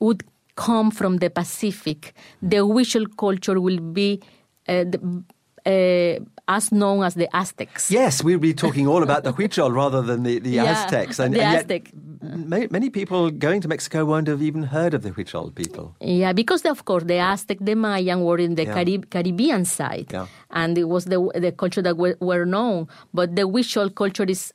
[0.00, 0.24] would
[0.56, 4.20] come from the Pacific, the Huichol culture will be
[4.68, 5.24] uh, the,
[5.66, 7.90] uh, as known as the Aztecs.
[7.90, 11.16] Yes, we'll be talking all about the Huichol rather than the, the Yeah, Aztecs.
[11.16, 11.90] the and Aztec.
[12.22, 15.96] ma- many people going to Mexico won't have even heard of the Huichol people.
[16.00, 18.74] Yeah, because of course the Aztec, the Mayan were in the Yeah.
[18.74, 20.26] Carib- Caribbean side, Yeah.
[20.50, 22.86] and it was the the culture that were, were known.
[23.14, 24.52] But the Huichol culture is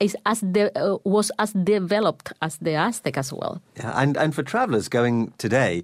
[0.00, 3.60] is as de- uh, was as developed as the Aztec as well.
[3.76, 5.82] Yeah, and and for travellers going today,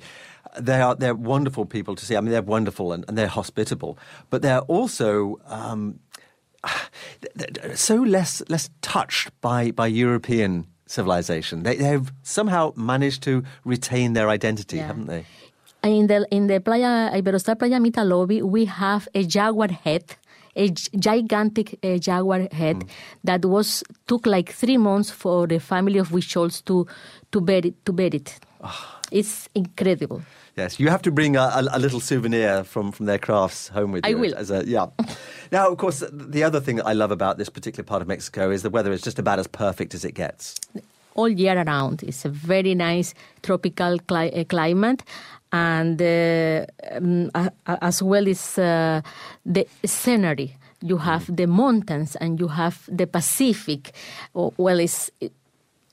[0.61, 2.17] they are they're wonderful people to see.
[2.17, 3.97] I mean, they're wonderful and, and they're hospitable,
[4.31, 5.99] but they're also um,
[7.75, 11.63] so less less touched by by European civilization.
[11.63, 14.87] They, they've somehow managed to retain their identity, Yeah.
[14.87, 15.25] haven't they?
[15.83, 20.17] In the in the Playa Iberostar Playa Mita lobby, we have a jaguar head,
[20.57, 22.85] a gigantic uh, jaguar head
[23.25, 26.87] that was took like three months for the family of Huichols to
[27.33, 28.39] to bury to bury it.
[29.11, 30.23] It's incredible.
[30.57, 33.91] Yes, you have to bring a, a, a little souvenir from, from their crafts home
[33.91, 34.17] with you.
[34.17, 34.35] I will.
[34.37, 34.87] As a, yeah.
[35.53, 38.51] now, of course, the other thing that I love about this particular part of Mexico
[38.51, 40.55] is the weather is just about as perfect as it gets.
[41.17, 42.03] all year around.
[42.03, 45.03] It's a very nice tropical cli- uh, climate,
[45.55, 47.31] and uh, um,
[47.67, 49.01] as well as uh,
[49.47, 50.57] the scenery.
[50.83, 53.93] You have the mountains and you have the Pacific.
[54.35, 55.11] Oh, Well, it's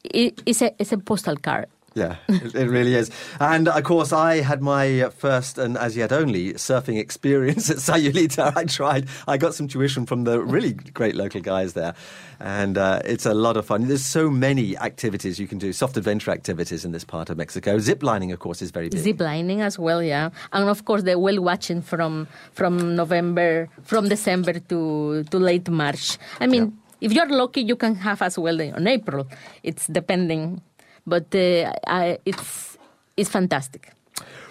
[0.03, 1.67] it, it's a it's a postal card.
[1.93, 3.11] Yeah, it, really is.
[3.41, 8.55] And of course, I had my first and as yet only surfing experience at Sayulita.
[8.55, 9.07] I tried.
[9.27, 11.93] I got some tuition from the really great local guys there,
[12.39, 13.89] and uh, it's a lot of fun.
[13.89, 17.77] There's so many activities you can do, soft adventure activities in this part of Mexico.
[17.79, 19.01] Zip lining, of course, is very big.
[19.01, 24.07] Zip lining as well, yeah, and of course the whale watching from from November, from
[24.07, 26.17] December to to late March.
[26.39, 29.27] I mean, if you're lucky, you can have as well in April.
[29.63, 30.61] It's depending,
[31.05, 32.77] but uh, I, it's
[33.17, 33.91] it's fantastic.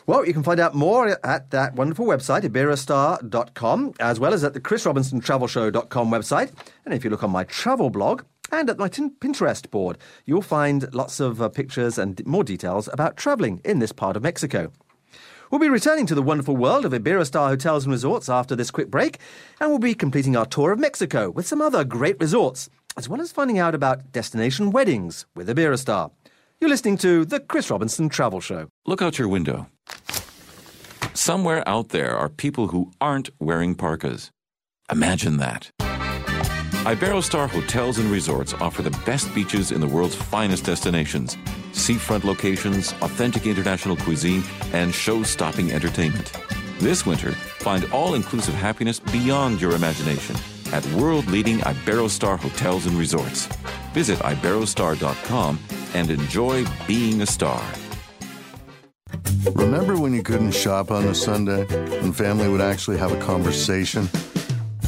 [0.07, 4.55] Well, you can find out more at that wonderful website, iberostar.com, as well as at
[4.55, 6.51] the chrisrobinsontravelshow.com website.
[6.85, 10.93] And if you look on my travel blog and at my Pinterest board, you'll find
[10.93, 14.73] lots of uh, pictures and more details about traveling in this part of Mexico.
[15.51, 18.89] We'll be returning to the wonderful world of Iberostar hotels and resorts after this quick
[18.89, 19.19] break,
[19.61, 23.21] and we'll be completing our tour of Mexico with some other great resorts, as well
[23.21, 26.11] as finding out about destination weddings with Iberostar.
[26.61, 28.69] You're listening to the Chris Robinson Travel Show.
[28.85, 29.67] Look out your window.
[31.15, 34.31] Somewhere out there are people who aren't wearing parkas.
[34.93, 35.71] Imagine that.
[36.85, 41.39] Iberostar Hotels and Resorts offer the best beaches in the world's finest destinations,
[41.73, 44.45] seafront locations, authentic international cuisine,
[44.75, 46.31] and show stopping entertainment.
[46.79, 50.37] This winter, find all inclusive happiness beyond your imagination
[50.73, 53.47] at world leading Iberostar Hotels and Resorts.
[53.93, 55.59] Visit Iberostar.com
[55.95, 57.63] and enjoy being a star.
[59.55, 61.67] Remember when you couldn't shop on a Sunday
[61.99, 64.09] and family would actually have a conversation?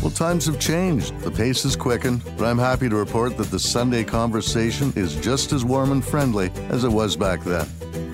[0.02, 1.16] Well, times have changed.
[1.20, 5.52] The pace has quickened, but I'm happy to report that the Sunday conversation is just
[5.52, 7.66] as warm and friendly as it was back then.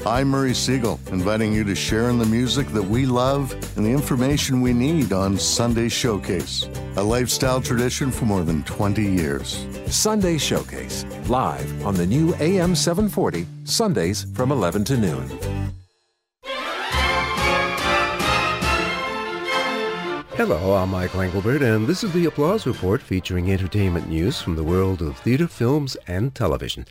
[0.07, 3.90] I'm Murray Siegel, inviting you to share in the music that we love and the
[3.90, 9.66] information we need on Sunday Showcase, a lifestyle tradition for more than 20 years.
[9.86, 15.28] Sunday Showcase, live on the new AM 740, Sundays from 11 to noon.
[20.36, 24.62] Hello, I'm Michael Engelbert, and this is the Applause Report featuring entertainment news from the
[24.62, 26.86] world of theatre, films, and television.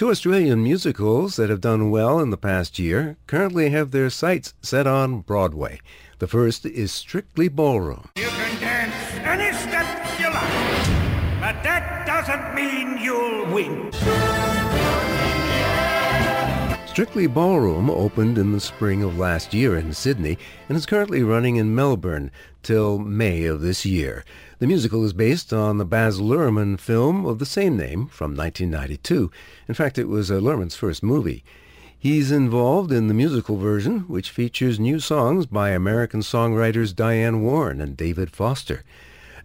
[0.00, 4.54] Two Australian musicals that have done well in the past year currently have their sights
[4.62, 5.78] set on Broadway.
[6.20, 8.08] The first is Strictly Ballroom.
[8.16, 13.92] You can dance any steps you like, but that doesn't mean you'll win.
[16.86, 20.38] Strictly Ballroom opened in the spring of last year in Sydney
[20.70, 22.30] and is currently running in Melbourne
[22.62, 24.24] till May of this year.
[24.60, 29.30] The musical is based on the Baz Luhrmann film of the same name from 1992.
[29.66, 31.42] In fact, it was uh, Luhrmann's first movie.
[31.98, 37.80] He's involved in the musical version, which features new songs by American songwriters Diane Warren
[37.80, 38.84] and David Foster.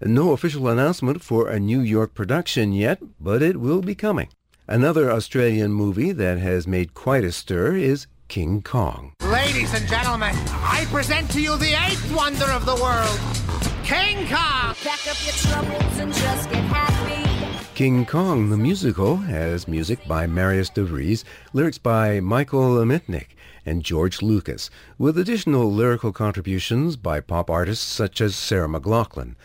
[0.02, 4.28] No official announcement for a New York production yet, but it will be coming.
[4.68, 9.14] Another Australian movie that has made quite a stir is King Kong.
[9.22, 14.74] Ladies and gentlemen, I present to you the eighth wonder of the world, King Kong.
[14.84, 17.66] Pack up your troubles and just get happy.
[17.76, 21.24] King Kong the musical has music by Marius de Vries,
[21.54, 28.22] lyrics by Michael Mitnick and George Lucas, with additional lyrical contributions by pop artists such
[28.22, 29.36] as Sarah McLachlan.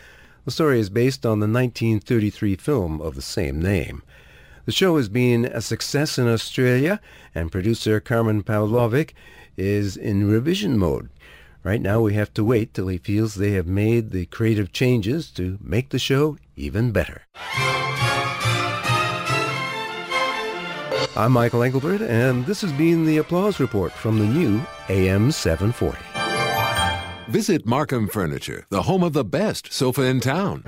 [0.45, 4.01] The story is based on the 1933 film of the same name.
[4.65, 6.99] The show has been a success in Australia,
[7.35, 9.11] and producer Carmen Pavlovic
[9.55, 11.09] is in revision mode.
[11.63, 15.29] Right now, we have to wait till he feels they have made the creative changes
[15.31, 17.21] to make the show even better.
[21.15, 25.97] I'm Michael Engelbert, and this has been the Applause Report from the new AM 740.
[27.29, 30.63] Visit Markham Furniture, the home of the best sofa in town,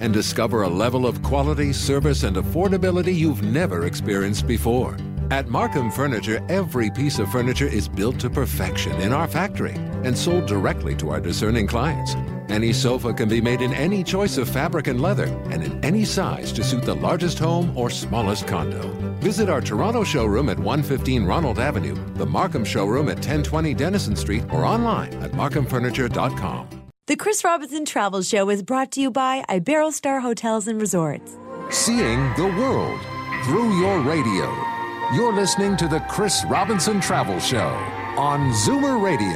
[0.00, 4.96] and discover a level of quality, service, and affordability you've never experienced before.
[5.32, 9.72] At Markham Furniture, every piece of furniture is built to perfection in our factory
[10.04, 12.14] and sold directly to our discerning clients.
[12.50, 16.04] Any sofa can be made in any choice of fabric and leather and in any
[16.04, 18.86] size to suit the largest home or smallest condo.
[19.20, 24.44] Visit our Toronto showroom at 115 Ronald Avenue, the Markham showroom at 1020 Denison Street,
[24.52, 26.68] or online at markhamfurniture.com.
[27.06, 31.38] The Chris Robinson Travel Show is brought to you by Iberostar Hotels and Resorts.
[31.70, 33.00] Seeing the world
[33.46, 34.81] through your radio.
[35.14, 37.68] You're listening to the Chris Robinson Travel Show
[38.16, 39.28] on Zoomer Radio,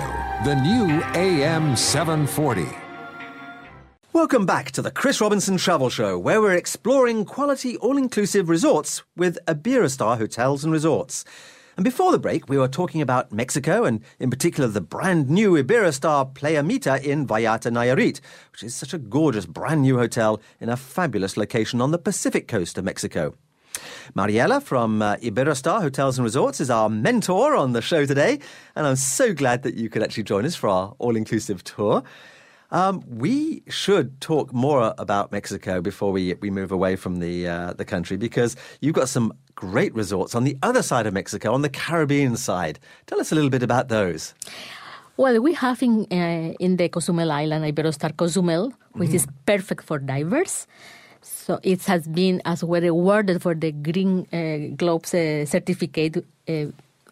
[0.43, 2.65] the new AM 740.
[4.15, 9.03] Welcome back to the Chris Robinson Travel Show, where we're exploring quality all inclusive resorts
[9.19, 11.27] with Iberostar Hotels and Resorts.
[11.77, 15.63] And before the break, we were talking about Mexico and, in particular, the brand new
[15.63, 20.71] Iberostar Playa Mita in Vallarta, Nayarit, which is such a gorgeous brand new hotel in
[20.71, 23.35] a fabulous location on the Pacific coast of Mexico.
[24.15, 28.39] Mariela from uh, Iberostar Hotels and Resorts is our mentor on the show today,
[28.75, 32.03] and I'm so glad that you could actually join us for our all inclusive tour.
[32.71, 37.73] Um, we should talk more about Mexico before we, we move away from the uh,
[37.75, 41.63] the country because you've got some great resorts on the other side of Mexico, on
[41.63, 42.79] the Caribbean side.
[43.07, 44.35] Tell us a little bit about those.
[45.17, 49.99] Well, we have in, uh, in the Cozumel Island Iberostar Cozumel, which is perfect for
[49.99, 50.67] divers.
[51.27, 56.67] So it has been as well awarded for the Green uh, Globes uh, certificate uh,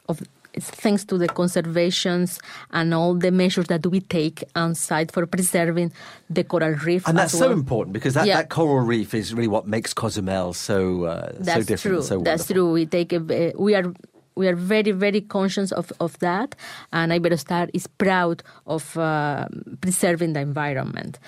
[0.09, 0.23] of
[0.61, 2.39] thanks to the conservations
[2.71, 5.93] and all the measures that we take on site for preserving
[6.31, 7.07] the coral reef.
[7.09, 8.37] And that's so important because that, Yeah.
[8.37, 12.03] that coral reef is really what makes Cozumel so uh, so That's different, true.
[12.03, 12.71] so That's true.
[12.71, 13.93] We take a, uh, we are
[14.37, 16.55] we are very very conscious of, of that,
[16.93, 19.47] and Iberostar is proud of uh,
[19.81, 21.19] preserving the environment.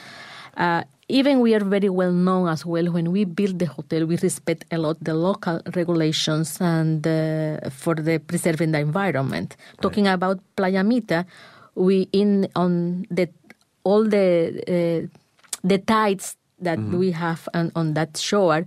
[0.56, 4.16] Uh, even we are very well known as well when we build the hotel we
[4.16, 10.40] respect a lot the local regulations and uh, for the preserving the environment talking about
[10.56, 11.24] playa mita
[11.74, 13.28] we in on the
[13.84, 14.26] all the
[14.66, 15.06] uh,
[15.62, 16.98] the tides that Mm-hmm.
[16.98, 18.64] we have on, on that shore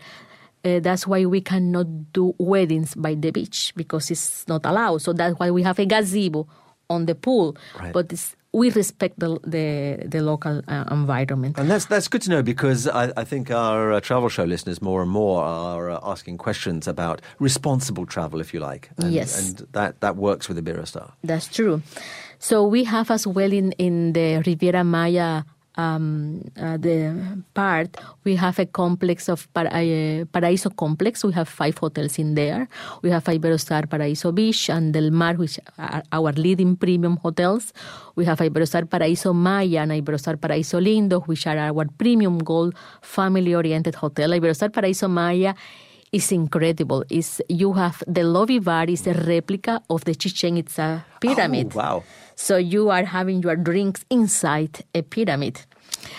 [0.63, 5.11] uh, that's why we cannot do weddings by the beach because it's not allowed so
[5.11, 6.45] that's why we have a gazebo
[6.89, 7.91] on the pool Right.
[7.93, 12.29] but it's, we respect the the, the local uh, environment And that's that's good to
[12.29, 15.99] know because I, I think our uh, travel show listeners more and more are uh,
[16.13, 18.89] asking questions about responsible travel, if you like.
[18.97, 19.37] And, Yes.
[19.39, 21.11] and that that works with Iberostar.
[21.23, 21.81] That's true.
[22.39, 25.43] So we have as well in, in the Riviera Maya
[25.79, 27.15] um, uh, the
[27.53, 31.23] part, we have a complex of Para, uh, Paraíso complex.
[31.23, 32.67] We have five hotels in there.
[33.01, 37.73] We have Iberostar Paraíso Beach and Del Mar, which are our leading premium hotels.
[38.15, 43.95] We have Iberostar Paraíso Maya and Iberostar Paraíso Lindo, which are our premium gold family-oriented
[43.95, 44.31] hotel.
[44.31, 45.53] Iberostar Paraíso Maya
[46.11, 47.03] is incredible.
[47.09, 51.71] Is you have the lobby bar is a replica of the Chichen Itza pyramid.
[51.75, 52.03] Oh, wow.
[52.41, 55.59] So you are having your drinks inside a pyramid.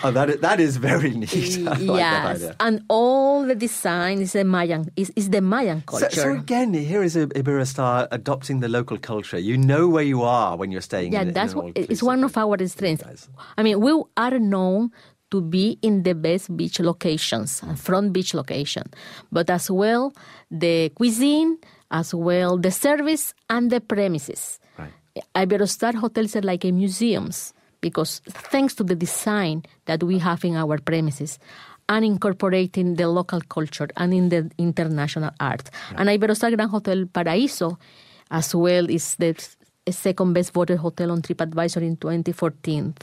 [0.03, 1.33] Oh, that is, that is very neat.
[1.67, 2.55] I like that yes, idea.
[2.59, 6.21] and all the design is a Mayan is, is the Mayan So, culture.
[6.21, 9.39] so again, here is a Iberostar adopting the local culture.
[9.39, 11.11] You know where you are when you're staying.
[11.13, 13.27] yeah, in, that's in what, it's one of our strengths.
[13.57, 14.91] I mean, we are known
[15.31, 18.83] to be in the best beach locations, uh, front beach location,
[19.31, 20.13] but as well
[20.51, 21.57] the cuisine
[21.89, 24.59] as well the service and the premises.
[25.35, 30.55] Iberostar hotels are like a museums because thanks to the design that we have in
[30.55, 31.39] our premises
[31.89, 35.69] and incorporating the local culture and in the international art.
[35.95, 37.77] And Iberostar Grand Hotel Paraíso
[38.29, 39.35] as well is the
[39.89, 42.93] second best voted hotel on TripAdvisor in 2014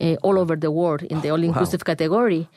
[0.00, 2.48] uh, all over the world in the all-inclusive category.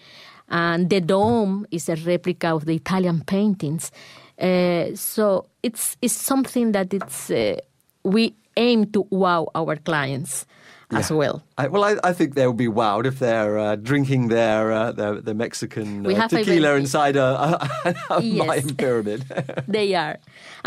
[0.50, 3.92] And the dome is a replica of the Italian paintings.
[4.38, 7.58] Uh, so it's, it's something that it's, uh,
[8.04, 8.34] we
[8.68, 10.46] aim to wow our clients
[10.92, 11.18] as Yeah.
[11.22, 11.36] well.
[11.62, 15.14] I, well, I, I think they'll be wowed if they're uh, drinking their, uh, their
[15.26, 17.50] their Mexican uh, tequila inside a, a,
[18.10, 18.48] a Yes.
[18.48, 19.22] Mayan pyramid.
[19.78, 20.18] they are.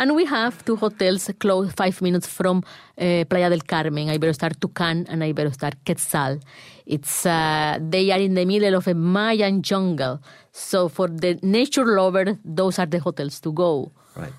[0.00, 2.56] And we have two hotels close five minutes from
[2.98, 6.38] uh, Playa del Carmen, Iberostar Tucán and Iberostar Quetzal.
[6.86, 10.20] It's, uh, they are in the middle of a Mayan jungle.
[10.52, 13.90] So for the nature lover, those are the hotels to go.
[14.14, 14.32] Right.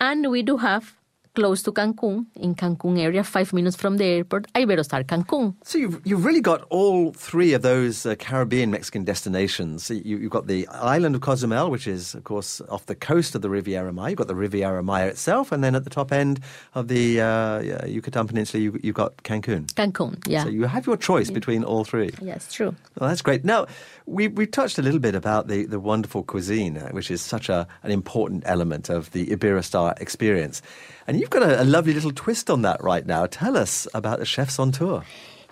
[0.00, 0.94] And we do have
[1.34, 5.54] close to Cancun, in Cancun area, five minutes from the airport, Iberostar Cancun.
[5.64, 9.86] So you've, you've really got all three of those uh, Caribbean Mexican destinations.
[9.86, 13.34] So You, you've got the island of Cozumel, which is, of course, off the coast
[13.34, 14.10] of the Riviera Maya.
[14.10, 16.40] You've got the Riviera Maya itself, and then at the top end
[16.74, 19.66] of the uh, Yucatan Peninsula, you, you've got Cancun.
[19.72, 20.44] Cancun, yeah.
[20.44, 22.10] So you have your choice between all three.
[22.20, 22.74] Yes, true.
[22.98, 23.44] Well, that's great.
[23.44, 23.66] Now,
[24.04, 27.48] we, we touched a little bit about the, the wonderful cuisine, uh, which is such
[27.48, 30.60] a, an important element of the Iberostar experience.
[31.06, 33.26] And you've got a, a lovely little twist on that right now.
[33.26, 35.04] Tell us about the chefs on tour.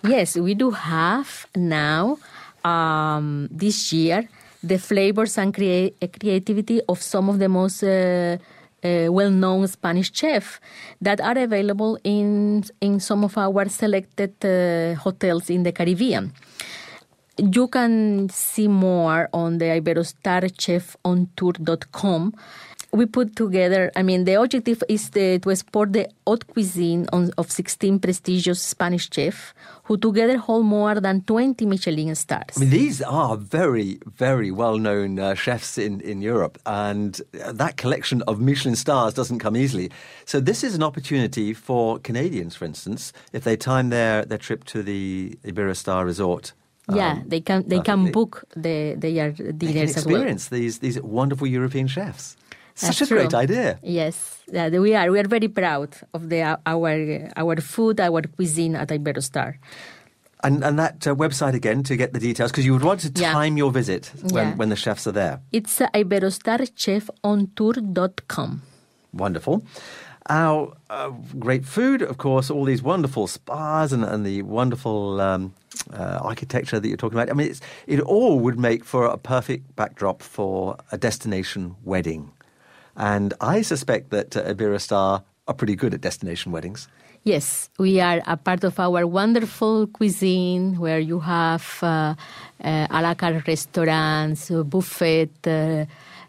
[0.03, 2.17] Yes, we do have now
[2.65, 4.27] um, this year
[4.63, 8.37] the flavors and crea- creativity of some of the most uh,
[8.83, 10.59] uh, well-known Spanish chefs
[11.01, 16.33] that are available in in some of our selected uh, hotels in the Caribbean.
[17.37, 22.33] You can see more on the iberostarchefontour.com.
[22.93, 27.31] We put together, I mean, the objective is the, to export the haute cuisine on,
[27.37, 32.57] of 16 prestigious Spanish chefs who together hold more than 20 Michelin stars.
[32.57, 37.53] I mean, these are very, very well known uh, chefs in, in Europe, and uh,
[37.53, 39.89] that collection of Michelin stars doesn't come easily.
[40.25, 44.65] So, this is an opportunity for Canadians, for instance, if they time their, their trip
[44.65, 46.53] to the Iberostar Resort.
[46.93, 48.03] yeah, um, they can they perfectly.
[48.03, 50.15] can book the, their They can dinners as well.
[50.15, 52.35] experience these, these wonderful European chefs.
[52.75, 53.79] Such That's a great idea.
[53.83, 55.11] Yes, that we are.
[55.11, 59.55] We are very proud of the our our food, our cuisine at Iberostar.
[60.43, 63.11] And, and that uh, website again to get the details, because you would want to
[63.15, 63.31] Yeah.
[63.31, 64.55] time your visit when, Yeah.
[64.55, 65.39] when the chefs are there.
[65.51, 68.61] It's uh, iberostarchefontour.com.
[69.13, 69.63] Wonderful.
[70.29, 71.09] Our uh,
[71.39, 75.53] great food, of course, all these wonderful spas and, and the wonderful um,
[75.93, 77.29] uh, architecture that you're talking about.
[77.29, 82.31] I mean, it's, it all would make for a perfect backdrop for a destination wedding.
[82.95, 86.87] And I suspect that uh, Iberostar are pretty good at destination weddings.
[87.23, 92.15] Yes, we are a part of our wonderful cuisine where you have uh,
[92.63, 95.85] uh, a la carte restaurants, uh, buffet, uh,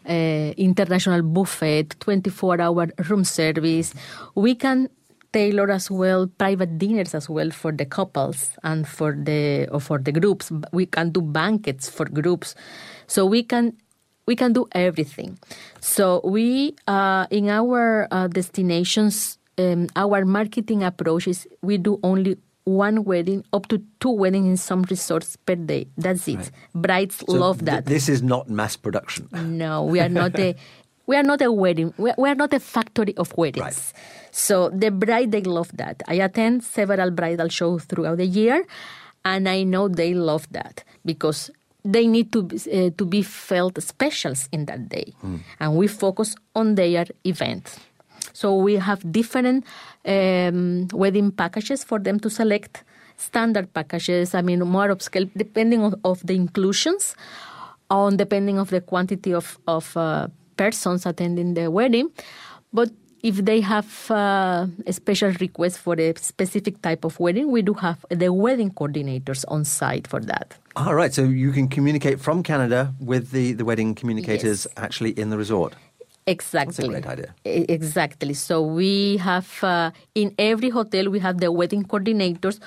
[0.07, 3.95] uh, international buffet, 24 hour room service.
[4.35, 4.89] We can
[5.31, 9.97] tailor as well private dinners as well for the couples and for the or for
[9.97, 10.51] the groups.
[10.71, 12.53] We can do banquets for groups,
[13.07, 13.73] so we can
[14.25, 15.37] we can do everything.
[15.79, 22.37] So we uh, in our uh, destinations, um, our marketing approach is we do only
[22.65, 25.87] one wedding, up to two weddings in some resorts per day.
[25.97, 26.49] That's it.
[26.73, 27.85] Brides So love th- that.
[27.85, 29.27] this is not mass production.
[29.33, 30.55] No, we are not a
[31.05, 31.93] we are not a wedding.
[31.97, 33.93] We are, we are not a factory of weddings.
[34.31, 36.01] So the bride they love that.
[36.07, 38.65] I attend several bridal shows throughout the year,
[39.25, 41.51] and I know they love that because
[41.83, 45.13] they need to be- uh, to be felt specials in that day,
[45.59, 47.79] and we focus on their event.
[48.33, 49.65] So we have different
[50.05, 52.83] um, wedding packages for them to select.
[53.15, 57.15] Standard packages, I mean, more upscale, depending on of the inclusions,
[57.89, 60.27] on depending of the quantity of of uh,
[60.57, 62.09] persons attending the wedding.
[62.73, 62.89] But
[63.23, 67.73] if they have uh, a special request for a specific type of wedding, we do
[67.73, 70.55] have the wedding coordinators on site for that.
[70.75, 75.29] All right, so you can communicate from Canada with the, the wedding communicators actually in
[75.29, 75.73] the resort.
[76.27, 76.87] Exactly.
[76.87, 77.33] great idea.
[77.45, 78.33] Exactly.
[78.33, 82.59] So we have uh, in every hotel we have the wedding coordinators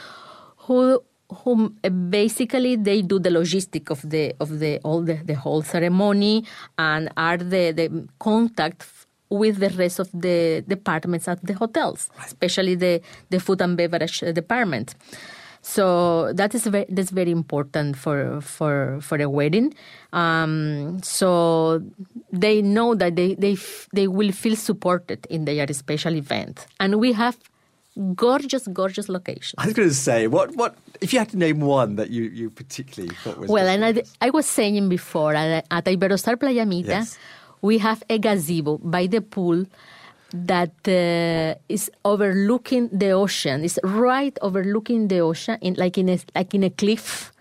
[0.59, 5.35] who who uh, basically they do the logistic of the of the all the, the
[5.35, 6.45] whole ceremony
[6.79, 12.74] and are the the contact with the rest of the departments at the hotels, especially
[12.74, 13.01] the
[13.31, 14.95] the food and beverage uh, department.
[15.62, 19.74] So that is very, that's very important for for for a wedding.
[20.12, 21.83] Um, so
[22.33, 27.01] they know that they they f- they will feel supported in their special event, and
[27.01, 27.37] we have
[28.14, 29.55] gorgeous, gorgeous locations.
[29.59, 32.24] I was going to say, what, what, if you had to name one that you,
[32.24, 33.51] you particularly thought was.
[33.51, 37.18] Well, and I, I was saying before at, at Iberostar Playa Mita, Yes.
[37.63, 39.65] We have a gazebo by the pool
[40.33, 43.65] that uh, is overlooking the ocean.
[43.65, 47.33] It's right overlooking the ocean, in, like in a like in a cliff.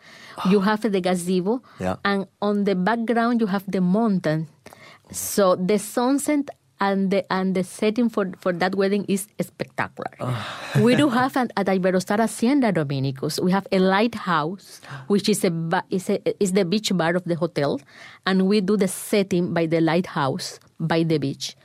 [0.49, 1.95] You have the gazebo, Yeah.
[2.03, 4.47] and on the background you have the mountain.
[5.11, 6.49] So the sunset
[6.85, 10.13] and the and the setting for for that wedding is spectacular.
[10.85, 13.39] we do have an, at Iberostar Hacienda Dominicus.
[13.47, 14.67] We have a lighthouse,
[15.13, 15.51] which is a
[15.89, 17.71] is a is the beach bar of the hotel,
[18.27, 21.55] and we do the setting by the lighthouse by the beach,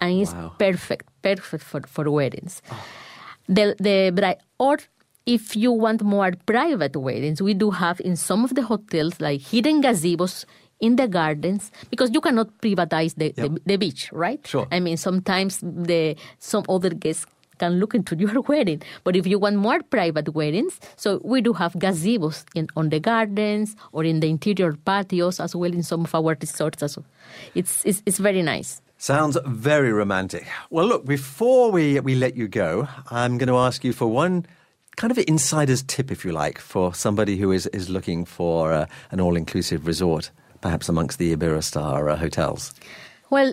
[0.00, 0.52] and it's Wow.
[0.58, 2.54] perfect, perfect for for weddings.
[3.48, 4.76] The the bride or
[5.28, 9.40] if you want more private weddings, we do have in some of the hotels like
[9.52, 10.44] hidden gazebos
[10.80, 14.46] in the gardens because you cannot privatize the, the, the beach, right?
[14.46, 14.66] Sure.
[14.70, 17.26] I mean, sometimes the some other guests
[17.58, 21.52] can look into your wedding, but if you want more private weddings, so we do
[21.52, 26.04] have gazebos in on the gardens or in the interior patios as well in some
[26.04, 26.82] of our resorts.
[26.82, 27.06] As well.
[27.54, 28.80] It's it's, it's very nice.
[29.00, 30.44] Sounds very romantic.
[30.70, 34.44] Well, look, before we, we let you go, I'm going to ask you for one
[34.96, 38.86] kind of insider's tip, if you like, for somebody who is, is looking for uh,
[39.12, 42.74] an all inclusive resort, perhaps amongst the Iberostar uh, hotels.
[43.30, 43.52] Well,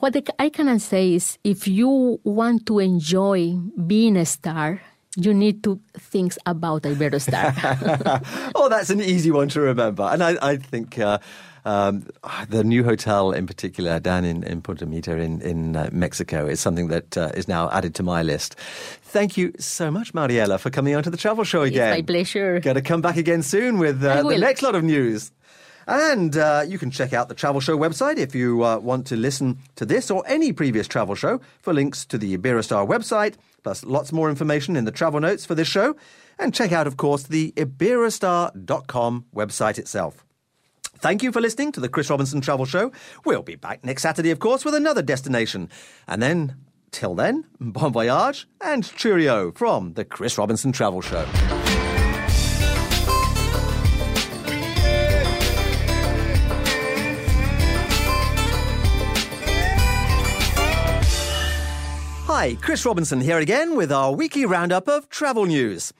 [0.00, 3.56] what I ca- I can say is if you want to enjoy
[3.86, 4.80] being a star,
[5.16, 8.52] you need to think about Iberostar.
[8.54, 10.02] oh, that's an easy one to remember.
[10.02, 11.18] And I, I think uh,
[11.64, 12.06] um,
[12.48, 16.60] the new hotel in particular down in, in Punta Mita in, in uh, Mexico is
[16.60, 18.54] something that uh, is now added to my list.
[19.02, 21.90] Thank you so much, Mariela, for coming on to the travel show again.
[21.90, 22.60] my pleasure.
[22.60, 25.32] Going to come back again soon with uh, the next lot of news.
[25.86, 29.16] And uh, you can check out the Travel Show website if you uh, want to
[29.16, 33.84] listen to this or any previous travel show for links to the Iberostar website, plus
[33.84, 35.96] lots more information in the travel notes for this show.
[36.38, 40.24] And check out, of course, the Iberostar.com website itself.
[40.98, 42.90] Thank you for listening to the Chris Robinson Travel Show.
[43.24, 45.68] We'll be back next Saturday, of course, with another destination.
[46.08, 46.56] And then,
[46.90, 51.26] till then, bon voyage and cheerio from the Chris Robinson Travel Show.
[62.54, 65.92] Chris Robinson here again with our weekly roundup of travel news.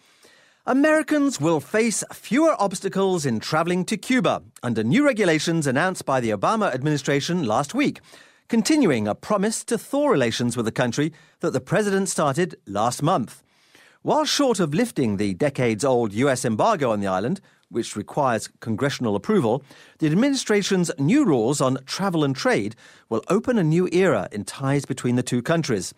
[0.64, 6.30] Americans will face fewer obstacles in traveling to Cuba under new regulations announced by the
[6.30, 8.00] Obama administration last week,
[8.48, 13.42] continuing a promise to thaw relations with the country that the president started last month.
[14.02, 17.40] While short of lifting the decades old US embargo on the island,
[17.70, 19.64] which requires congressional approval,
[19.98, 22.76] the administration's new rules on travel and trade
[23.08, 25.92] will open a new era in ties between the two countries.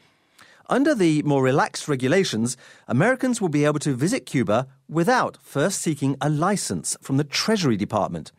[0.70, 2.54] Under the more relaxed regulations,
[2.88, 7.78] Americans will be able to visit Cuba without first seeking a license from the Treasury
[7.78, 8.32] Department,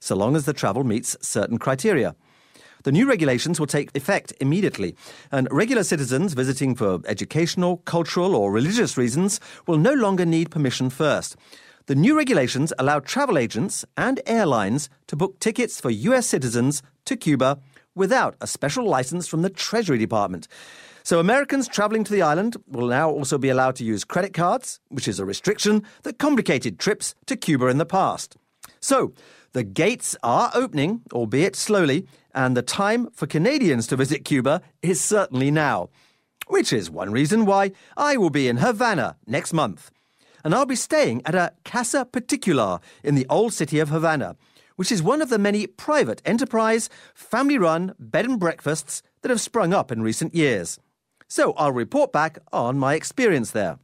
[0.00, 2.16] so long as the travel meets certain criteria.
[2.82, 4.96] The new regulations will take effect immediately,
[5.30, 10.90] and regular citizens visiting for educational, cultural, or religious reasons will no longer need permission
[10.90, 11.36] first.
[11.86, 17.16] The new regulations allow travel agents and airlines to book tickets for US citizens to
[17.16, 17.60] Cuba
[17.94, 20.48] without a special license from the Treasury Department.
[21.08, 24.78] So Americans traveling to the island will now also be allowed to use credit cards,
[24.88, 28.36] which is a restriction that complicated trips to Cuba in the past.
[28.78, 29.14] So,
[29.54, 35.00] the gates are opening, albeit slowly, and the time for Canadians to visit Cuba is
[35.00, 35.88] certainly now.
[36.46, 39.90] Which is one reason why I will be in Havana next month.
[40.44, 44.36] And I'll be staying at a Casa Particular in the old city of Havana,
[44.76, 49.40] which is one of the many private enterprise, family run bed and breakfasts that have
[49.40, 50.78] sprung up in recent years.
[51.28, 53.78] So I'll report back on my experience there.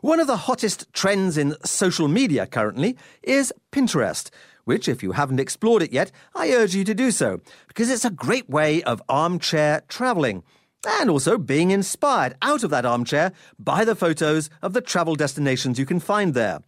[0.00, 4.30] One of the hottest trends in social media currently is Pinterest,
[4.64, 8.04] which, if you haven't explored it yet, I urge you to do so, because it's
[8.04, 10.42] a great way of armchair travelling
[10.86, 15.78] and also being inspired out of that armchair by the photos of the travel destinations
[15.78, 16.60] you can find there.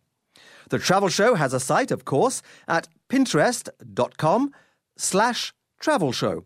[0.70, 4.52] The travel show has a site, of course, at pinterest.com
[4.96, 6.44] slash travel show.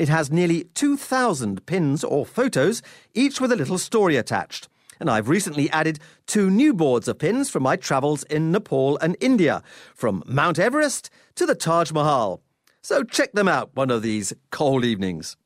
[0.00, 2.80] It has nearly 2,000 pins or photos,
[3.12, 4.66] each with a little story attached.
[4.98, 9.14] And I've recently added two new boards of pins from my travels in Nepal and
[9.20, 9.62] India,
[9.94, 12.40] from Mount Everest to the Taj Mahal.
[12.80, 15.36] So check them out one of these cold evenings.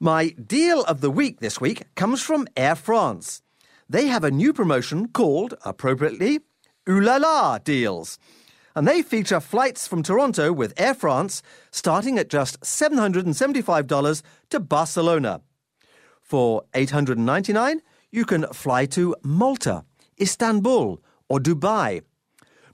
[0.00, 3.42] My deal of the week this week comes from Air France.
[3.88, 6.40] they have a new promotion called, appropriately,
[6.88, 8.18] Ooh La La deals.
[8.74, 15.40] And they feature flights from Toronto with Air France starting at just $775 to Barcelona.
[16.22, 19.84] For 899, you can fly to Malta,
[20.20, 22.02] Istanbul, or Dubai.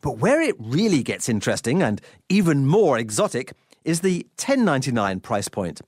[0.01, 3.53] But where it really gets interesting and even more exotic
[3.85, 5.81] is the $10.99 price point.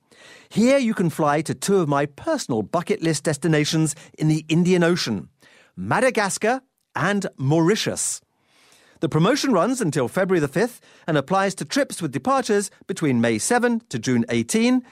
[0.49, 4.83] Here you can fly to two of my personal bucket list destinations in the Indian
[4.83, 5.29] Ocean
[5.75, 6.61] Madagascar
[6.95, 8.21] and Mauritius.
[9.01, 13.37] The promotion runs until February the 5th and applies to trips with departures between May
[13.37, 14.83] 7 to June 18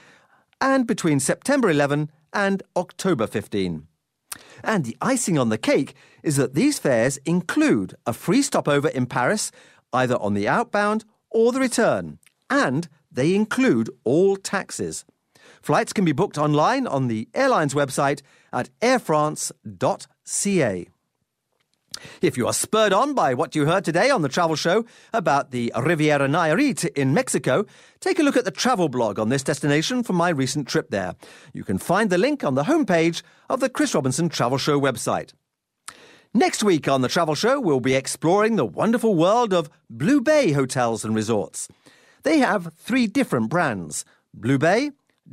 [0.60, 3.86] and between September 11 and October 15.
[4.64, 9.06] And the icing on the cake is that these fares include a free stopover in
[9.06, 9.52] Paris,
[9.92, 15.04] either on the outbound or the return, and they include all taxes.
[15.60, 20.88] Flights can be booked online on the airline's website at airfrance.ca.
[22.22, 25.50] If you are spurred on by what you heard today on the travel show about
[25.50, 27.64] the Riviera Nayarit in Mexico,
[28.00, 31.14] take a look at the travel blog on this destination from my recent trip there.
[31.52, 35.32] You can find the link on the homepage of the Chris Robinson Travel Show website.
[36.34, 40.52] Next week on the Travel Show, we'll be exploring the wonderful world of Blue Bay
[40.52, 41.68] hotels and resorts.
[42.22, 44.90] They have three different brands Blue Bay,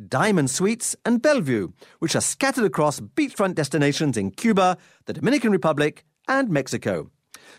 [0.07, 6.05] Diamond Suites, and Bellevue, which are scattered across beachfront destinations in Cuba, the Dominican Republic,
[6.27, 7.09] and Mexico.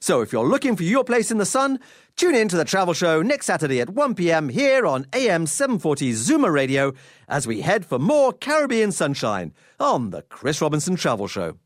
[0.01, 1.81] So if you're looking for your place in the sun,
[2.17, 4.49] tune in to the travel show next Saturday at 1 p.m.
[4.49, 6.93] here on AM 740 Zoomer Radio
[7.29, 11.59] as we head for more Caribbean sunshine on the Chris Robinson Travel Show.